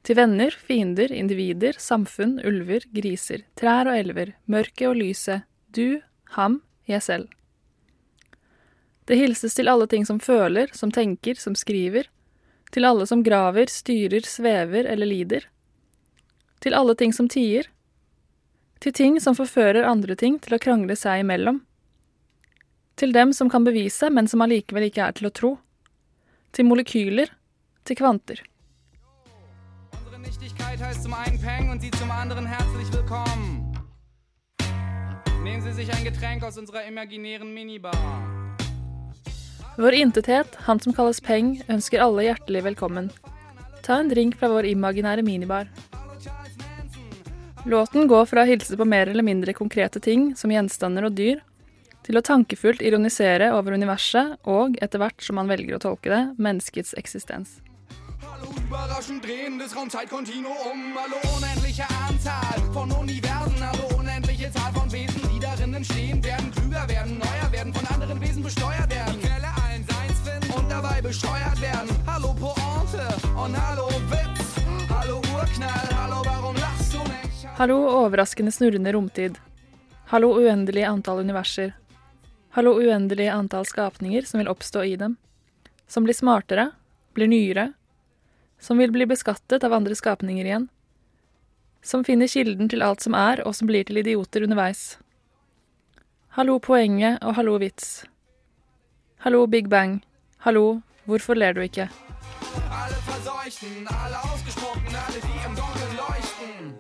Til 0.02 0.18
venner, 0.18 0.50
fiender, 0.50 1.14
individer, 1.14 1.78
samfunn, 1.78 2.40
ulver, 2.44 2.88
griser, 2.90 3.44
trær 3.54 3.92
og 3.92 4.00
elver, 4.00 4.32
mørket 4.48 4.88
og 4.88 4.98
lyset, 4.98 5.46
du, 5.70 6.02
ham, 6.40 6.64
jeg 6.90 7.06
selv. 7.06 7.30
Det 9.06 9.20
hilses 9.22 9.54
til 9.54 9.70
alle 9.70 9.86
ting 9.86 10.10
som 10.10 10.18
føler, 10.18 10.74
som 10.74 10.90
tenker, 10.90 11.38
som 11.38 11.54
skriver, 11.54 12.10
til 12.72 12.88
alle 12.88 13.08
som 13.08 13.24
graver, 13.24 13.72
styrer, 13.72 14.26
svever 14.28 14.88
eller 14.90 15.10
lider, 15.10 15.48
til 16.64 16.78
alle 16.78 16.96
ting 16.96 17.14
som 17.14 17.28
tier, 17.32 17.68
til 18.82 18.96
ting 18.98 19.20
som 19.22 19.38
forfører 19.38 19.88
andre 19.88 20.16
ting 20.16 20.40
til 20.42 20.56
å 20.56 20.62
krangle 20.62 20.96
seg 20.98 21.26
imellom, 21.26 21.62
til 22.96 23.14
dem 23.16 23.34
som 23.34 23.50
kan 23.50 23.66
bevise, 23.68 24.10
men 24.10 24.28
som 24.28 24.44
allikevel 24.44 24.88
ikke 24.88 25.08
er 25.08 25.20
til 25.20 25.30
å 25.30 25.36
tro, 25.36 25.52
til 26.52 26.68
molekyler, 26.70 27.34
til 27.88 27.98
kvanter. 28.00 28.42
Nichtigkeit 30.42 30.82
heißt 30.82 31.04
zum 31.04 31.14
einen 31.14 31.40
Peng 31.42 31.70
und 31.70 31.82
Sie 31.82 31.92
zum 31.92 32.10
anderen 32.10 32.46
herzlich 32.46 32.92
willkommen. 32.94 33.76
Nehmen 35.44 35.62
Sie 35.62 35.74
sich 35.74 35.94
ein 35.94 36.04
Getränk 36.04 36.44
aus 36.44 36.58
unserer 36.58 36.88
imaginären 36.88 37.54
Minibar. 37.54 38.41
Vår 39.78 39.94
intethet, 39.94 40.56
han 40.56 40.80
som 40.80 40.94
kalles 40.94 41.22
Peng, 41.24 41.54
ønsker 41.72 42.02
alle 42.04 42.26
hjertelig 42.26 42.64
velkommen. 42.66 43.08
Ta 43.86 44.02
en 44.02 44.10
drink 44.12 44.36
fra 44.40 44.50
vår 44.52 44.68
imaginære 44.74 45.24
minibar. 45.24 45.70
Låten 47.66 48.08
går 48.08 48.26
fra 48.28 48.44
å 48.44 48.50
hilse 48.50 48.76
på 48.76 48.86
mer 48.90 49.08
eller 49.08 49.24
mindre 49.24 49.56
konkrete 49.56 50.02
ting, 50.04 50.34
som 50.36 50.52
gjenstander 50.52 51.08
og 51.08 51.16
dyr, 51.16 51.40
til 52.04 52.18
å 52.18 52.26
tankefullt 52.26 52.82
ironisere 52.84 53.52
over 53.56 53.78
universet 53.78 54.42
og, 54.44 54.76
etter 54.82 55.00
hvert 55.00 55.24
som 55.24 55.40
man 55.40 55.52
velger 55.52 55.78
å 55.78 55.84
tolke 55.86 56.12
det, 56.12 56.24
menneskets 56.42 56.96
eksistens. 57.00 57.62
Überraschend 58.72 59.24
drehendes 59.24 59.76
Raumzeitkontinuum, 59.76 60.84
hallo 60.98 61.20
unendliche 61.38 61.88
Anzahl 62.10 62.62
von 62.74 62.92
Universen, 62.92 63.64
alle 63.64 63.88
unendliche 63.98 64.52
Zahl 64.52 64.74
von 64.74 64.92
Wesen, 64.92 65.22
die 65.34 65.40
darin 65.40 65.74
entstehen, 65.74 66.24
werden 66.24 66.52
klüger 66.52 66.88
werden, 66.90 67.20
neuer 67.20 67.52
werden, 67.52 67.74
von 67.74 67.86
anderen 67.94 68.22
Wesen 68.22 68.44
besteuert 68.44 68.90
werden. 68.90 69.01
Besteuert 71.12 71.62
werden. 71.62 71.90
Hallo 72.08 72.34
Pointe 72.40 73.04
und 73.44 73.54
hallo 73.62 73.88
Witz, 74.12 74.56
hallo 74.90 75.18
Urknall, 75.18 75.88
hallo 76.00 76.24
warum 76.26 76.56
lachst 76.56 76.94
du 76.94 77.00
nicht? 77.00 77.48
Hallo 77.58 77.78
overraskende 78.06 78.52
snurrende 78.52 78.94
romtid. 78.94 79.40
Hallo 80.06 80.30
uendelig 80.38 80.86
antall 80.86 81.20
universer. 81.20 81.74
Hallo 82.50 82.72
uendelig 82.80 83.28
antall 83.30 83.66
skapninger 83.66 84.22
som 84.22 84.40
vil 84.40 84.48
oppstå 84.48 84.84
i 84.84 84.96
dem. 84.96 85.18
Som 85.88 86.08
blir 86.08 86.16
smartere, 86.16 86.70
blir 87.14 87.28
nyere. 87.28 87.74
Som 88.60 88.78
vil 88.78 88.92
bli 88.92 89.06
beskattet 89.06 89.66
av 89.68 89.74
andre 89.74 89.96
skapninger 89.96 90.46
igjen. 90.46 90.70
Som 91.84 92.06
finner 92.08 92.28
kilden 92.28 92.70
til 92.72 92.82
alt 92.82 93.04
som 93.04 93.18
er, 93.20 93.44
og 93.44 93.56
som 93.56 93.68
blir 93.68 93.84
til 93.84 94.00
idioter 94.00 94.48
underveis. 94.48 94.96
Hallo 96.40 96.56
poenget 96.60 97.20
og 97.20 97.36
hallo 97.36 97.58
vits. 97.60 98.06
Hallo 99.28 99.44
Big 99.48 99.68
Bang. 99.68 100.00
Hallo, 100.48 100.82
hvorfor 101.12 101.38
ler 101.38 101.54
du 101.54 101.62
ikke? 101.62 101.90
Alle 102.82 103.00
verseuchten, 103.08 103.88
alle 104.04 104.18
ausgesprochen, 104.32 104.96
alle 105.04 105.20
die 105.28 105.40
im 105.48 105.56
Dunkeln 105.60 105.94
leuchten. 106.00 106.74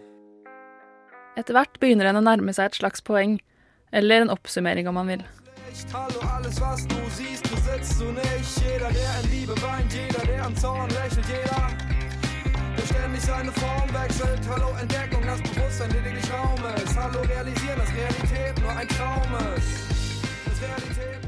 Etter 1.37 1.57
hvert 1.57 1.79
begynner 1.83 2.11
en 2.11 2.21
å 2.21 2.25
nærme 2.25 2.55
seg 2.55 2.71
et 2.71 2.81
slags 2.81 3.03
poeng, 3.03 3.39
eller 3.91 4.25
en 4.25 4.33
oppsummering 4.33 4.87
om 4.91 4.99
man 4.99 5.15
vil. 5.15 5.25
Hallo. 5.91 6.21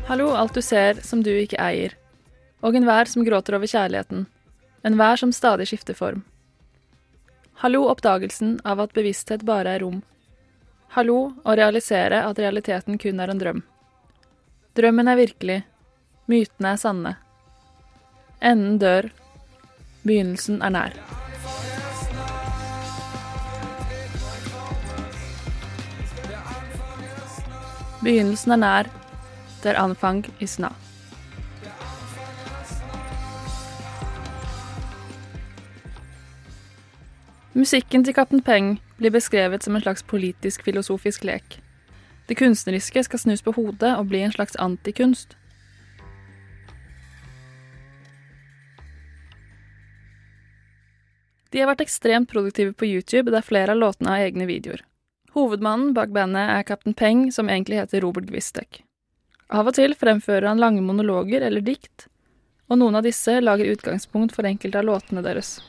Hallo, 0.06 0.34
alt 0.36 0.54
du 0.54 0.62
ser 0.62 1.00
som 1.02 1.24
du 1.24 1.32
ikke 1.32 1.58
eier. 1.64 1.96
Og 2.64 2.76
enhver 2.80 3.10
som 3.12 3.26
gråter 3.28 3.58
over 3.58 3.68
kjærligheten. 3.68 4.26
Enhver 4.88 5.20
som 5.20 5.32
stadig 5.36 5.68
skifter 5.68 5.98
form. 5.98 6.24
Hallo, 7.60 7.84
oppdagelsen 7.92 8.62
av 8.64 8.80
at 8.80 8.96
bevissthet 8.96 9.44
bare 9.48 9.76
er 9.76 9.84
rom. 9.84 10.02
Hallo, 10.96 11.34
å 11.44 11.56
realisere 11.60 12.22
at 12.24 12.40
realiteten 12.40 13.00
kun 13.02 13.20
er 13.20 13.32
en 13.34 13.42
drøm. 13.42 13.60
Drømmen 14.80 15.12
er 15.12 15.20
virkelig. 15.20 15.60
Mytene 16.32 16.72
er 16.74 16.80
sanne. 16.80 17.14
Enden 18.40 18.80
dør. 18.80 19.10
Begynnelsen 20.04 20.64
er 20.64 20.74
nær. 20.76 20.96
Begynnelsen 28.04 28.56
er 28.56 28.64
nær. 28.64 28.94
Der 29.64 29.80
anfang 29.80 30.26
is 30.44 30.60
nah. 30.60 30.83
Musikken 37.54 38.02
til 38.02 38.16
Kaptein 38.18 38.42
Peng 38.42 38.70
blir 38.98 39.12
beskrevet 39.14 39.62
som 39.62 39.76
en 39.78 39.82
slags 39.84 40.02
politisk-filosofisk 40.10 41.22
lek. 41.28 41.60
Det 42.26 42.34
kunstneriske 42.40 43.04
skal 43.06 43.20
snus 43.22 43.44
på 43.46 43.52
hodet 43.54 43.92
og 43.94 44.08
bli 44.10 44.24
en 44.26 44.32
slags 44.34 44.56
antikunst. 44.58 45.36
De 51.54 51.62
har 51.62 51.70
vært 51.70 51.84
ekstremt 51.86 52.32
produktive 52.32 52.74
på 52.74 52.90
YouTube, 52.90 53.30
der 53.30 53.46
flere 53.46 53.76
av 53.76 53.84
låtene 53.84 54.16
har 54.16 54.26
egne 54.26 54.48
videoer. 54.50 54.82
Hovedmannen 55.38 55.92
bak 55.94 56.10
bandet 56.10 56.50
er 56.56 56.66
Kaptein 56.66 56.98
Peng, 56.98 57.28
som 57.30 57.52
egentlig 57.54 57.84
heter 57.84 58.02
Robert 58.02 58.32
Gwistek. 58.34 58.82
Av 59.54 59.70
og 59.70 59.78
til 59.78 59.94
fremfører 59.94 60.50
han 60.50 60.62
lange 60.62 60.82
monologer 60.82 61.46
eller 61.46 61.62
dikt, 61.62 62.08
og 62.66 62.82
noen 62.82 62.98
av 62.98 63.06
disse 63.06 63.38
lager 63.46 63.70
utgangspunkt 63.76 64.34
for 64.34 64.50
enkelte 64.50 64.82
av 64.82 64.90
låtene 64.90 65.22
deres. 65.22 65.60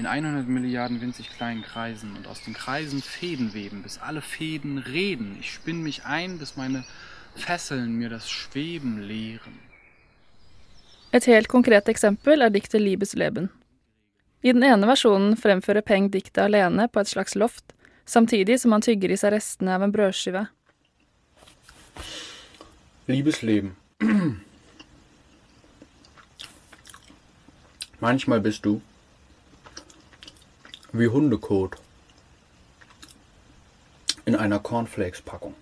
In 0.00 0.06
100 0.06 0.48
Milliarden 0.48 1.02
winzig 1.02 1.28
kleinen 1.28 1.60
Kreisen 1.60 2.16
und 2.16 2.26
aus 2.26 2.42
den 2.42 2.54
Kreisen 2.54 3.02
Fäden 3.02 3.52
weben, 3.52 3.82
bis 3.82 3.98
alle 3.98 4.22
Fäden 4.22 4.78
reden. 4.78 5.36
Ich 5.38 5.52
spinn 5.52 5.82
mich 5.82 6.06
ein, 6.06 6.38
bis 6.38 6.56
meine 6.56 6.84
Fesseln 7.34 7.98
mir 7.98 8.08
das 8.08 8.30
Schweben 8.30 9.02
lehren. 9.02 9.58
Et 11.12 11.26
helt 11.26 11.48
konkret 11.48 11.86
eksempel 11.88 12.40
er 12.40 12.48
diktet 12.48 12.80
Liebesleben. 12.80 13.50
I 14.40 14.54
den 14.54 14.62
ene 14.62 14.86
versjonen 14.86 15.36
fremfører 15.36 15.82
Peng 15.82 16.10
diktet 16.10 16.38
alene 16.38 16.88
på 16.88 17.00
et 17.00 17.08
slags 17.08 17.34
loft, 17.34 17.74
samtidig 18.06 18.60
som 18.60 18.72
han 18.72 18.80
tygger 18.80 19.10
i 19.12 19.16
seg 19.20 19.32
restene 19.36 19.74
av 19.76 19.82
en 19.84 19.92
brødskive. 19.92 20.46
Liebesleben. 23.06 23.76
Manchmal 28.00 28.40
bist 28.40 28.64
du 28.64 28.80
wie 30.92 31.08
Hundekot 31.08 31.76
in 34.24 34.34
einer 34.36 34.58
Cornflakes-Packung. 34.58 35.54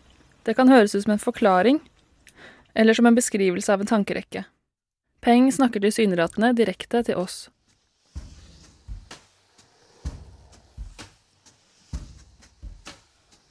Det 0.43 0.55
kan 0.55 0.69
høres 0.69 0.95
ut 0.95 1.03
som 1.03 1.13
en 1.13 1.19
forklaring, 1.19 1.81
eller 2.75 2.95
som 2.95 3.07
en 3.07 3.15
beskrivelse 3.15 3.73
av 3.73 3.81
en 3.81 3.87
tankerekke. 3.87 4.45
Peng 5.21 5.53
snakker 5.53 5.81
tilsynelatende 5.81 6.53
direkte 6.57 7.03
til 7.05 7.19
oss. 7.21 7.49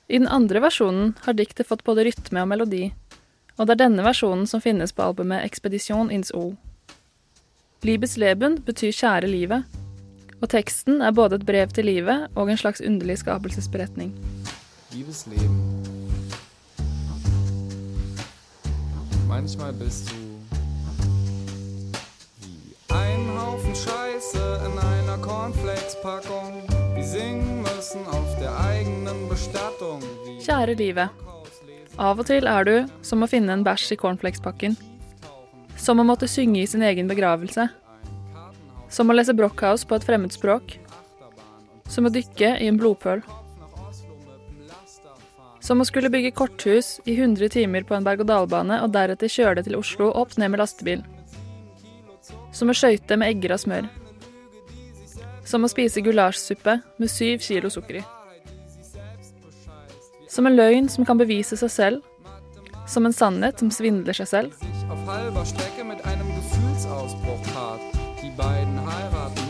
I 0.07 0.17
den 0.17 0.27
andre 0.27 0.61
versjonen 0.63 1.17
har 1.25 1.35
diktet 1.35 1.67
fått 1.67 1.83
både 1.83 2.07
rytme 2.07 2.41
og 2.41 2.47
melodi, 2.47 2.93
og 3.57 3.67
det 3.67 3.75
er 3.75 3.83
denne 3.87 4.05
versjonen 4.05 4.47
som 4.47 4.63
finnes 4.63 4.93
på 4.95 5.03
albumet 5.03 5.43
Expedition 5.43 6.11
ins 6.13 6.31
O. 6.31 6.55
Libes 7.83 8.15
leben 8.17 8.61
betyr 8.65 8.95
kjære 8.95 9.27
livet, 9.27 9.67
og 10.41 10.49
teksten 10.49 11.01
er 11.01 11.11
både 11.11 11.39
et 11.39 11.45
brev 11.45 11.67
til 11.73 11.85
livet 11.85 12.27
og 12.35 12.51
en 12.51 12.57
slags 12.57 12.81
underlig 12.81 13.17
skapelsesberetning. 13.17 14.13
Liebesleben. 14.93 15.63
Manchmal 19.27 19.73
bist 19.73 20.09
du 20.09 20.15
wie 22.41 22.75
ein 22.93 23.27
Haufen 23.37 23.75
Scheiße 23.75 24.61
in 24.65 24.79
einer 24.79 25.17
Cornflakes-Packung. 25.17 26.63
Wir 26.95 27.03
singen 27.03 27.61
müssen 27.61 28.05
auf 28.07 28.39
der 28.39 28.57
eigenen 28.59 29.27
Bestattung. 29.29 30.01
Kjære 30.41 30.73
livet. 30.73 31.09
Av 31.97 32.19
og 32.19 32.25
til 32.29 32.47
er 32.47 32.63
du 32.63 32.75
som 33.01 33.25
å 33.25 33.27
finne 33.27 33.53
en 33.53 33.65
bæsj 33.65 33.95
i 33.95 33.97
cornflakespakken. 33.97 34.77
Som 35.77 35.99
å 35.99 36.05
måtte 36.07 36.29
synge 36.29 36.61
i 36.61 36.69
sin 36.69 36.85
egen 36.85 37.09
begravelse. 37.09 37.67
Som 38.89 39.11
å 39.11 39.15
lese 39.15 39.35
Brockhaus 39.35 39.83
på 39.85 39.97
et 39.97 40.05
fremmedspråk. 40.07 40.77
Som 41.91 42.07
å 42.07 42.13
dykke 42.13 42.55
i 42.61 42.69
en 42.69 42.79
blodpøl. 42.79 43.21
Som 45.59 45.83
å 45.83 45.87
skulle 45.87 46.11
bygge 46.11 46.31
korthus 46.31 46.97
i 47.03 47.17
100 47.17 47.51
timer 47.51 47.83
på 47.83 47.95
en 47.97 48.05
berg-og-dal-bane 48.05 48.79
og 48.83 48.93
deretter 48.95 49.31
kjøre 49.31 49.59
det 49.59 49.67
til 49.67 49.75
Oslo 49.79 50.11
opp 50.15 50.37
ned 50.39 50.53
med 50.53 50.61
lastebil. 50.61 51.03
Som 52.55 52.71
å 52.71 52.75
skøyte 52.77 53.17
med 53.19 53.33
egger 53.33 53.57
av 53.57 53.63
smør. 53.63 53.89
Som 55.47 55.67
å 55.67 55.71
spise 55.71 56.03
gulasjsuppe 56.03 56.79
med 56.99 57.11
syv 57.11 57.43
kilo 57.43 57.71
sukker 57.71 57.99
i. 57.99 58.05
Som 60.31 60.47
en 60.47 60.55
løgn 60.55 60.87
som 60.91 61.07
kan 61.07 61.19
bevise 61.19 61.59
seg 61.59 61.71
selv. 61.73 62.01
Som 62.87 63.07
en 63.07 63.15
sannhet 63.15 63.59
som 63.59 63.71
svindler 63.71 64.15
seg 64.15 64.31
selv. 64.31 64.67
auf 64.89 65.07
halber 65.07 65.43
Strecke 65.43 65.83
mit 65.83 65.99
einem 66.05 66.27
Gefühlsausbruch 66.31 67.46
beiden 68.37 68.79
heiraten 68.79 69.49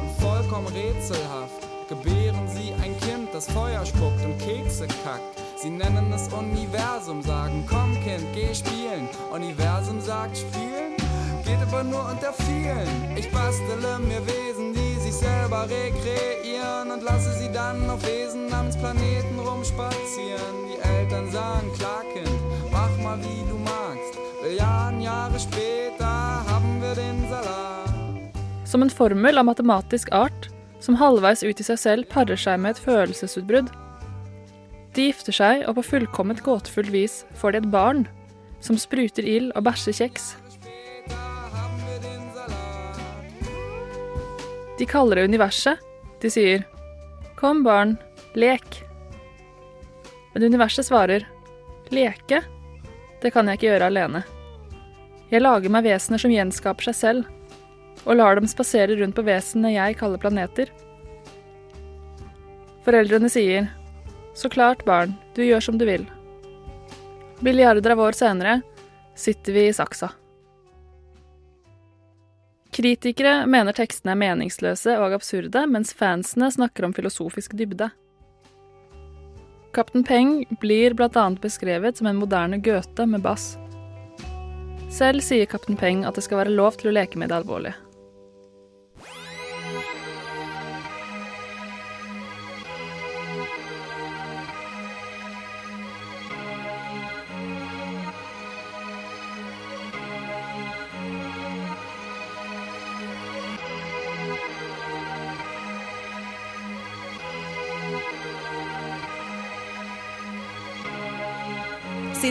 und 0.00 0.10
vollkommen 0.20 0.66
rätselhaft 0.66 1.66
gebären 1.88 2.48
sie 2.48 2.72
ein 2.82 2.98
Kind, 2.98 3.32
das 3.32 3.48
Feuer 3.48 3.86
spuckt 3.86 4.24
und 4.24 4.36
Kekse 4.38 4.88
kackt. 5.04 5.22
Sie 5.56 5.70
nennen 5.70 6.12
es 6.12 6.28
Universum, 6.32 7.22
sagen, 7.22 7.64
komm 7.68 7.94
Kind, 8.02 8.26
geh 8.34 8.52
spielen. 8.52 9.08
Universum 9.32 10.00
sagt, 10.00 10.36
spielen 10.36 10.96
geht 11.44 11.62
aber 11.62 11.84
nur 11.84 12.04
unter 12.10 12.32
vielen. 12.32 13.16
Ich 13.16 13.30
bastele 13.30 14.00
mir 14.00 14.20
Wesen, 14.26 14.74
die 14.74 15.00
sich 15.00 15.14
selber 15.14 15.68
rekreieren 15.70 16.90
und 16.90 17.02
lasse 17.04 17.32
sie 17.38 17.50
dann 17.52 17.88
auf 17.88 18.04
Wesen 18.04 18.48
namens 18.48 18.76
Planeten 18.76 19.38
rumspazieren. 19.38 20.56
Die 20.68 20.88
Eltern 20.88 21.30
sagen, 21.30 21.72
klar 21.78 22.02
Kind, 22.12 22.40
mach 22.72 22.90
mal 23.02 23.18
wie 23.20 23.48
du 23.48 23.56
magst. 23.58 24.18
Milliarden 24.42 25.00
Jahre 25.00 25.38
später 25.38 26.44
haben 26.48 26.82
wir 26.82 26.94
den 26.94 27.28
Salat. 27.28 27.65
Som 28.66 28.82
en 28.82 28.90
formel 28.90 29.38
av 29.38 29.46
matematisk 29.46 30.10
art 30.12 30.48
som 30.82 30.98
halvveis 30.98 31.42
ut 31.46 31.60
i 31.60 31.66
seg 31.66 31.78
selv 31.80 32.08
parer 32.10 32.38
seg 32.38 32.58
med 32.60 32.74
et 32.74 32.82
følelsesutbrudd. 32.82 33.70
De 34.96 35.08
gifter 35.08 35.34
seg, 35.34 35.62
og 35.68 35.76
på 35.78 35.84
fullkomment 35.90 36.42
gåtefullt 36.44 36.90
vis 36.92 37.20
får 37.38 37.54
de 37.54 37.62
et 37.62 37.70
barn 37.72 38.06
som 38.64 38.78
spruter 38.80 39.26
ild 39.28 39.52
og 39.54 39.66
bæsjer 39.68 39.96
kjeks. 40.00 40.34
De 44.76 44.84
kaller 44.88 45.20
det 45.20 45.28
universet. 45.30 45.78
De 46.20 46.30
sier 46.30 46.64
'Kom, 47.36 47.62
barn, 47.64 47.98
lek'. 48.34 48.82
Men 50.32 50.42
universet 50.42 50.86
svarer 50.86 51.26
'Leke? 51.90 52.42
Det 53.20 53.32
kan 53.32 53.46
jeg 53.46 53.58
ikke 53.58 53.70
gjøre 53.70 53.90
alene'. 53.90 54.24
Jeg 55.30 55.42
lager 55.42 55.68
meg 55.70 55.84
vesener 55.84 56.18
som 56.18 56.30
gjenskaper 56.30 56.82
seg 56.82 56.94
selv, 56.94 57.24
og 58.04 58.18
lar 58.18 58.36
dem 58.38 58.48
spasere 58.50 58.98
rundt 59.00 59.16
på 59.16 59.24
vesenene 59.26 59.74
jeg 59.74 59.96
kaller 60.00 60.20
planeter. 60.22 60.70
Foreldrene 62.86 63.30
sier 63.32 63.70
'Så 64.34 64.50
klart, 64.52 64.84
barn, 64.84 65.16
du 65.34 65.42
gjør 65.42 65.62
som 65.62 65.78
du 65.78 65.86
vil'. 65.86 66.06
Milliarder 67.40 67.90
av 67.90 68.00
år 68.00 68.12
senere 68.12 68.62
sitter 69.14 69.52
vi 69.52 69.68
i 69.68 69.72
saksa. 69.72 70.10
Kritikere 72.76 73.46
mener 73.46 73.72
tekstene 73.72 74.12
er 74.12 74.20
meningsløse 74.20 74.98
og 75.00 75.14
absurde, 75.16 75.62
mens 75.66 75.94
fansene 75.96 76.50
snakker 76.52 76.84
om 76.84 76.92
filosofisk 76.92 77.56
dybde. 77.56 77.88
Kaptein 79.72 80.04
Peng 80.04 80.44
blir 80.60 80.94
bl.a. 80.96 81.30
beskrevet 81.40 81.96
som 81.96 82.06
en 82.06 82.20
moderne 82.20 82.58
Goethe 82.60 83.06
med 83.06 83.24
bass. 83.24 83.56
Selv 84.92 85.24
sier 85.24 85.48
Kaptein 85.48 85.76
Peng 85.80 86.04
at 86.04 86.14
det 86.16 86.24
skal 86.24 86.44
være 86.44 86.56
lov 86.56 86.76
til 86.76 86.92
å 86.92 86.96
leke 86.96 87.18
med 87.20 87.32
det 87.32 87.40
alvorlige. 87.40 87.85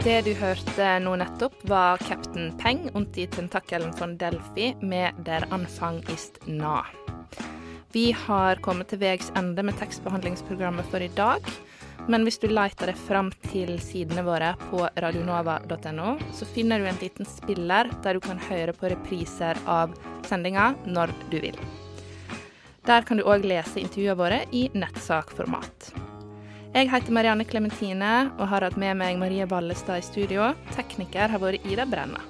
Det 0.00 0.22
du 0.24 0.30
hørte 0.32 0.86
nå 1.04 1.10
nettopp, 1.20 1.58
var 1.68 2.00
Captain 2.08 2.54
Peng 2.56 2.86
und 2.96 3.12
die 3.12 3.26
Tentakelen 3.26 3.92
von 3.98 4.14
Delphi 4.16 4.74
med 4.80 5.12
Der 5.26 5.44
Anfang 5.52 5.98
ist 6.08 6.38
nah. 6.46 6.86
Vi 7.92 8.12
har 8.12 8.56
kommet 8.64 8.88
til 8.88 9.02
veis 9.02 9.28
ende 9.36 9.60
med 9.62 9.76
tekstbehandlingsprogrammet 9.76 10.88
for 10.88 11.04
i 11.04 11.10
dag. 11.18 11.44
Men 12.08 12.24
hvis 12.24 12.40
du 12.40 12.48
leter 12.48 12.88
deg 12.88 12.96
fram 12.96 13.28
til 13.50 13.74
sidene 13.76 14.24
våre 14.24 14.54
på 14.70 14.86
radionova.no, 15.04 16.14
så 16.32 16.48
finner 16.48 16.80
du 16.80 16.88
en 16.88 17.02
liten 17.02 17.28
spiller 17.28 17.92
der 18.00 18.16
du 18.16 18.24
kan 18.24 18.40
høre 18.48 18.72
på 18.72 18.88
repriser 18.94 19.60
av 19.68 19.92
sendinga 20.24 20.70
når 20.86 21.12
du 21.28 21.42
vil. 21.44 21.60
Der 22.88 23.04
kan 23.04 23.20
du 23.20 23.28
òg 23.28 23.44
lese 23.44 23.84
intervjuene 23.84 24.16
våre 24.16 24.40
i 24.48 24.70
nettsakformat. 24.72 25.92
Jeg 26.70 26.86
heter 26.86 27.10
Marianne 27.10 27.42
Klementine 27.42 28.30
og 28.38 28.44
har 28.46 28.62
hatt 28.62 28.76
med 28.78 28.94
meg 29.00 29.16
Marie 29.18 29.42
Ballestad 29.50 29.98
i 29.98 30.04
studio. 30.06 30.52
Tekniker 30.70 31.32
har 31.32 31.40
vært 31.42 31.64
Ida 31.66 31.82
Brenna. 31.82 32.20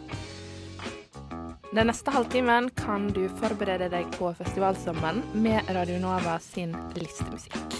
Den 1.77 1.91
neste 1.91 2.09
halvtimen 2.15 2.71
kan 2.79 3.11
du 3.13 3.27
forberede 3.37 3.91
deg 3.93 4.09
på 4.17 4.31
festivalsommeren 4.39 5.21
med 5.45 5.69
Radio 5.77 5.99
Nova 6.01 6.39
sin 6.41 6.73
listemusikk. 6.97 7.77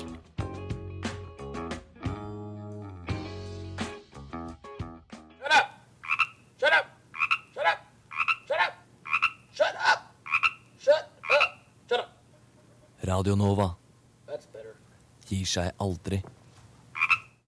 Shut 5.41 5.55
up! 5.57 5.73
Shut 6.61 6.77
up! 6.77 6.91
Shut 7.57 7.71
up! 7.73 7.81
Shut 8.45 8.61
up! 8.61 8.77
Shut 9.57 9.81
up! 9.81 10.05
Shut 11.89 12.01
up! 12.05 12.13
Radio 13.09 13.35
Nova 13.35 13.73
That's 14.29 14.47
gir 15.25 15.49
seg 15.49 15.73
aldri. 15.81 16.21